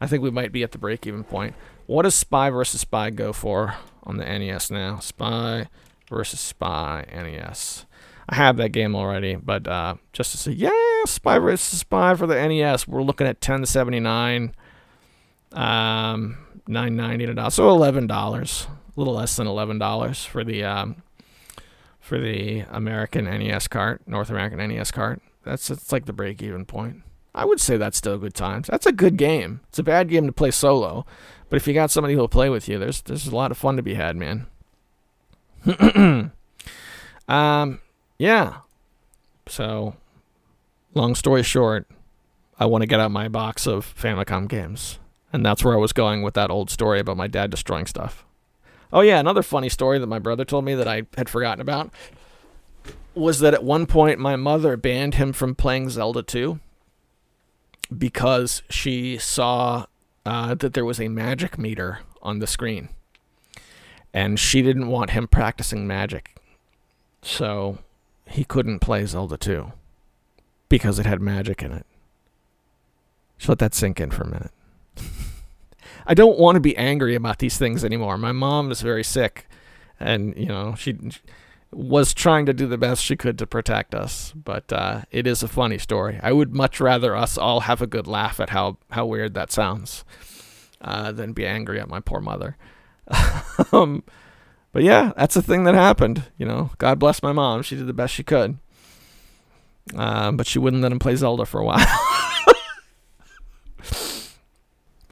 I 0.00 0.06
think 0.06 0.22
we 0.22 0.30
might 0.30 0.52
be 0.52 0.62
at 0.62 0.72
the 0.72 0.78
break-even 0.78 1.24
point. 1.24 1.54
What 1.86 2.02
does 2.02 2.14
Spy 2.14 2.50
versus 2.50 2.82
Spy 2.82 3.10
go 3.10 3.32
for 3.32 3.74
on 4.04 4.16
the 4.16 4.24
NES 4.24 4.70
now? 4.70 4.98
Spy 4.98 5.68
versus 6.08 6.40
Spy 6.40 7.06
NES. 7.12 7.86
I 8.28 8.34
have 8.34 8.58
that 8.58 8.70
game 8.70 8.94
already, 8.94 9.36
but 9.36 9.66
uh, 9.66 9.94
just 10.12 10.32
to 10.32 10.38
say, 10.38 10.52
yeah, 10.52 10.70
Spy 11.06 11.38
versus 11.38 11.80
Spy 11.80 12.14
for 12.14 12.26
the 12.26 12.34
NES, 12.34 12.86
we're 12.86 13.02
looking 13.02 13.26
at 13.26 13.36
1079, 13.36 14.54
um, 15.52 16.36
990 16.66 17.50
so 17.50 17.70
eleven 17.70 18.06
dollars, 18.06 18.66
a 18.94 19.00
little 19.00 19.14
less 19.14 19.34
than 19.36 19.46
eleven 19.46 19.78
dollars 19.78 20.24
for 20.26 20.44
the 20.44 20.62
um, 20.62 21.02
for 21.98 22.18
the 22.18 22.60
American 22.70 23.24
NES 23.24 23.66
cart, 23.68 24.02
North 24.06 24.28
American 24.28 24.58
NES 24.58 24.90
cart. 24.90 25.22
That's 25.44 25.70
it's 25.70 25.90
like 25.90 26.04
the 26.04 26.12
break 26.12 26.42
even 26.42 26.66
point. 26.66 27.02
I 27.38 27.44
would 27.44 27.60
say 27.60 27.76
that's 27.76 27.96
still 27.96 28.18
good 28.18 28.34
times. 28.34 28.66
That's 28.66 28.84
a 28.84 28.90
good 28.90 29.16
game. 29.16 29.60
It's 29.68 29.78
a 29.78 29.84
bad 29.84 30.08
game 30.08 30.26
to 30.26 30.32
play 30.32 30.50
solo, 30.50 31.06
but 31.48 31.56
if 31.56 31.68
you 31.68 31.72
got 31.72 31.92
somebody 31.92 32.14
who'll 32.14 32.26
play 32.26 32.50
with 32.50 32.68
you, 32.68 32.78
there's 32.78 33.00
there's 33.02 33.28
a 33.28 33.36
lot 33.36 33.52
of 33.52 33.56
fun 33.56 33.76
to 33.76 33.82
be 33.82 33.94
had, 33.94 34.16
man. 34.16 34.46
um, 37.28 37.80
yeah. 38.18 38.56
So, 39.46 39.94
long 40.94 41.14
story 41.14 41.44
short, 41.44 41.86
I 42.58 42.66
want 42.66 42.82
to 42.82 42.88
get 42.88 42.98
out 42.98 43.12
my 43.12 43.28
box 43.28 43.68
of 43.68 43.94
Famicom 43.96 44.48
games. 44.48 44.98
And 45.32 45.46
that's 45.46 45.62
where 45.62 45.74
I 45.74 45.78
was 45.78 45.92
going 45.92 46.22
with 46.22 46.34
that 46.34 46.50
old 46.50 46.70
story 46.70 46.98
about 46.98 47.16
my 47.16 47.28
dad 47.28 47.50
destroying 47.50 47.86
stuff. 47.86 48.24
Oh, 48.92 49.02
yeah, 49.02 49.20
another 49.20 49.42
funny 49.42 49.68
story 49.68 49.98
that 49.98 50.06
my 50.06 50.18
brother 50.18 50.44
told 50.44 50.64
me 50.64 50.74
that 50.74 50.88
I 50.88 51.02
had 51.16 51.28
forgotten 51.28 51.60
about 51.60 51.90
was 53.14 53.40
that 53.40 53.54
at 53.54 53.62
one 53.62 53.86
point 53.86 54.18
my 54.18 54.36
mother 54.36 54.76
banned 54.76 55.14
him 55.14 55.32
from 55.32 55.54
playing 55.54 55.90
Zelda 55.90 56.22
2 56.22 56.58
because 57.96 58.62
she 58.68 59.18
saw 59.18 59.86
uh, 60.26 60.54
that 60.54 60.74
there 60.74 60.84
was 60.84 61.00
a 61.00 61.08
magic 61.08 61.58
meter 61.58 62.00
on 62.22 62.38
the 62.38 62.46
screen 62.46 62.90
and 64.12 64.38
she 64.38 64.62
didn't 64.62 64.88
want 64.88 65.10
him 65.10 65.28
practicing 65.28 65.86
magic. 65.86 66.36
So 67.22 67.78
he 68.26 68.44
couldn't 68.44 68.80
play 68.80 69.04
Zelda 69.06 69.36
2 69.36 69.72
because 70.68 70.98
it 70.98 71.06
had 71.06 71.20
magic 71.20 71.62
in 71.62 71.72
it. 71.72 71.86
Just 73.38 73.48
let 73.48 73.58
that 73.60 73.74
sink 73.74 74.00
in 74.00 74.10
for 74.10 74.24
a 74.24 74.28
minute. 74.28 74.50
I 76.06 76.14
don't 76.14 76.38
want 76.38 76.56
to 76.56 76.60
be 76.60 76.76
angry 76.76 77.14
about 77.14 77.38
these 77.38 77.58
things 77.58 77.84
anymore. 77.84 78.18
My 78.18 78.32
mom 78.32 78.70
is 78.70 78.80
very 78.80 79.04
sick, 79.04 79.46
and 80.00 80.36
you 80.36 80.46
know 80.46 80.74
she, 80.74 80.96
she 81.10 81.20
was 81.70 82.14
trying 82.14 82.46
to 82.46 82.52
do 82.52 82.66
the 82.66 82.78
best 82.78 83.04
she 83.04 83.16
could 83.16 83.38
to 83.38 83.46
protect 83.46 83.94
us. 83.94 84.32
But 84.32 84.72
uh, 84.72 85.02
it 85.10 85.26
is 85.26 85.42
a 85.42 85.48
funny 85.48 85.78
story. 85.78 86.18
I 86.22 86.32
would 86.32 86.54
much 86.54 86.80
rather 86.80 87.14
us 87.14 87.36
all 87.36 87.60
have 87.60 87.82
a 87.82 87.86
good 87.86 88.06
laugh 88.06 88.40
at 88.40 88.50
how 88.50 88.78
how 88.90 89.06
weird 89.06 89.34
that 89.34 89.52
sounds, 89.52 90.04
uh, 90.80 91.12
than 91.12 91.32
be 91.32 91.46
angry 91.46 91.80
at 91.80 91.88
my 91.88 92.00
poor 92.00 92.20
mother. 92.20 92.56
um, 93.72 94.02
but 94.72 94.82
yeah, 94.82 95.12
that's 95.16 95.36
a 95.36 95.42
thing 95.42 95.64
that 95.64 95.74
happened. 95.74 96.24
You 96.36 96.46
know, 96.46 96.70
God 96.78 96.98
bless 96.98 97.22
my 97.22 97.32
mom. 97.32 97.62
She 97.62 97.76
did 97.76 97.86
the 97.86 97.92
best 97.92 98.14
she 98.14 98.22
could. 98.22 98.58
Um, 99.94 100.36
but 100.36 100.46
she 100.46 100.58
wouldn't 100.58 100.82
let 100.82 100.92
him 100.92 100.98
play 100.98 101.16
Zelda 101.16 101.46
for 101.46 101.60
a 101.60 101.64
while. 101.64 101.78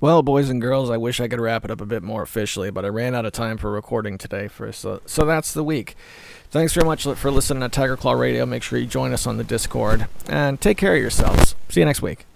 well, 0.00 0.22
boys 0.22 0.50
and 0.50 0.60
girls, 0.60 0.90
I 0.90 0.96
wish 0.96 1.20
I 1.20 1.28
could 1.28 1.40
wrap 1.40 1.64
it 1.64 1.70
up 1.70 1.80
a 1.80 1.86
bit 1.86 2.02
more 2.02 2.22
officially, 2.22 2.70
but 2.70 2.84
I 2.84 2.88
ran 2.88 3.14
out 3.14 3.24
of 3.24 3.32
time 3.32 3.56
for 3.56 3.70
recording 3.70 4.18
today. 4.18 4.48
For 4.48 4.70
so, 4.72 5.00
so 5.06 5.24
that's 5.24 5.52
the 5.52 5.64
week. 5.64 5.94
Thanks 6.50 6.72
very 6.74 6.86
much 6.86 7.04
for 7.04 7.30
listening 7.30 7.62
to 7.62 7.68
Tiger 7.68 7.96
Claw 7.96 8.12
Radio. 8.12 8.46
Make 8.46 8.62
sure 8.62 8.78
you 8.78 8.86
join 8.86 9.12
us 9.12 9.26
on 9.26 9.36
the 9.36 9.44
Discord 9.44 10.06
and 10.28 10.60
take 10.60 10.78
care 10.78 10.94
of 10.94 11.00
yourselves. 11.00 11.54
See 11.68 11.80
you 11.80 11.86
next 11.86 12.02
week. 12.02 12.26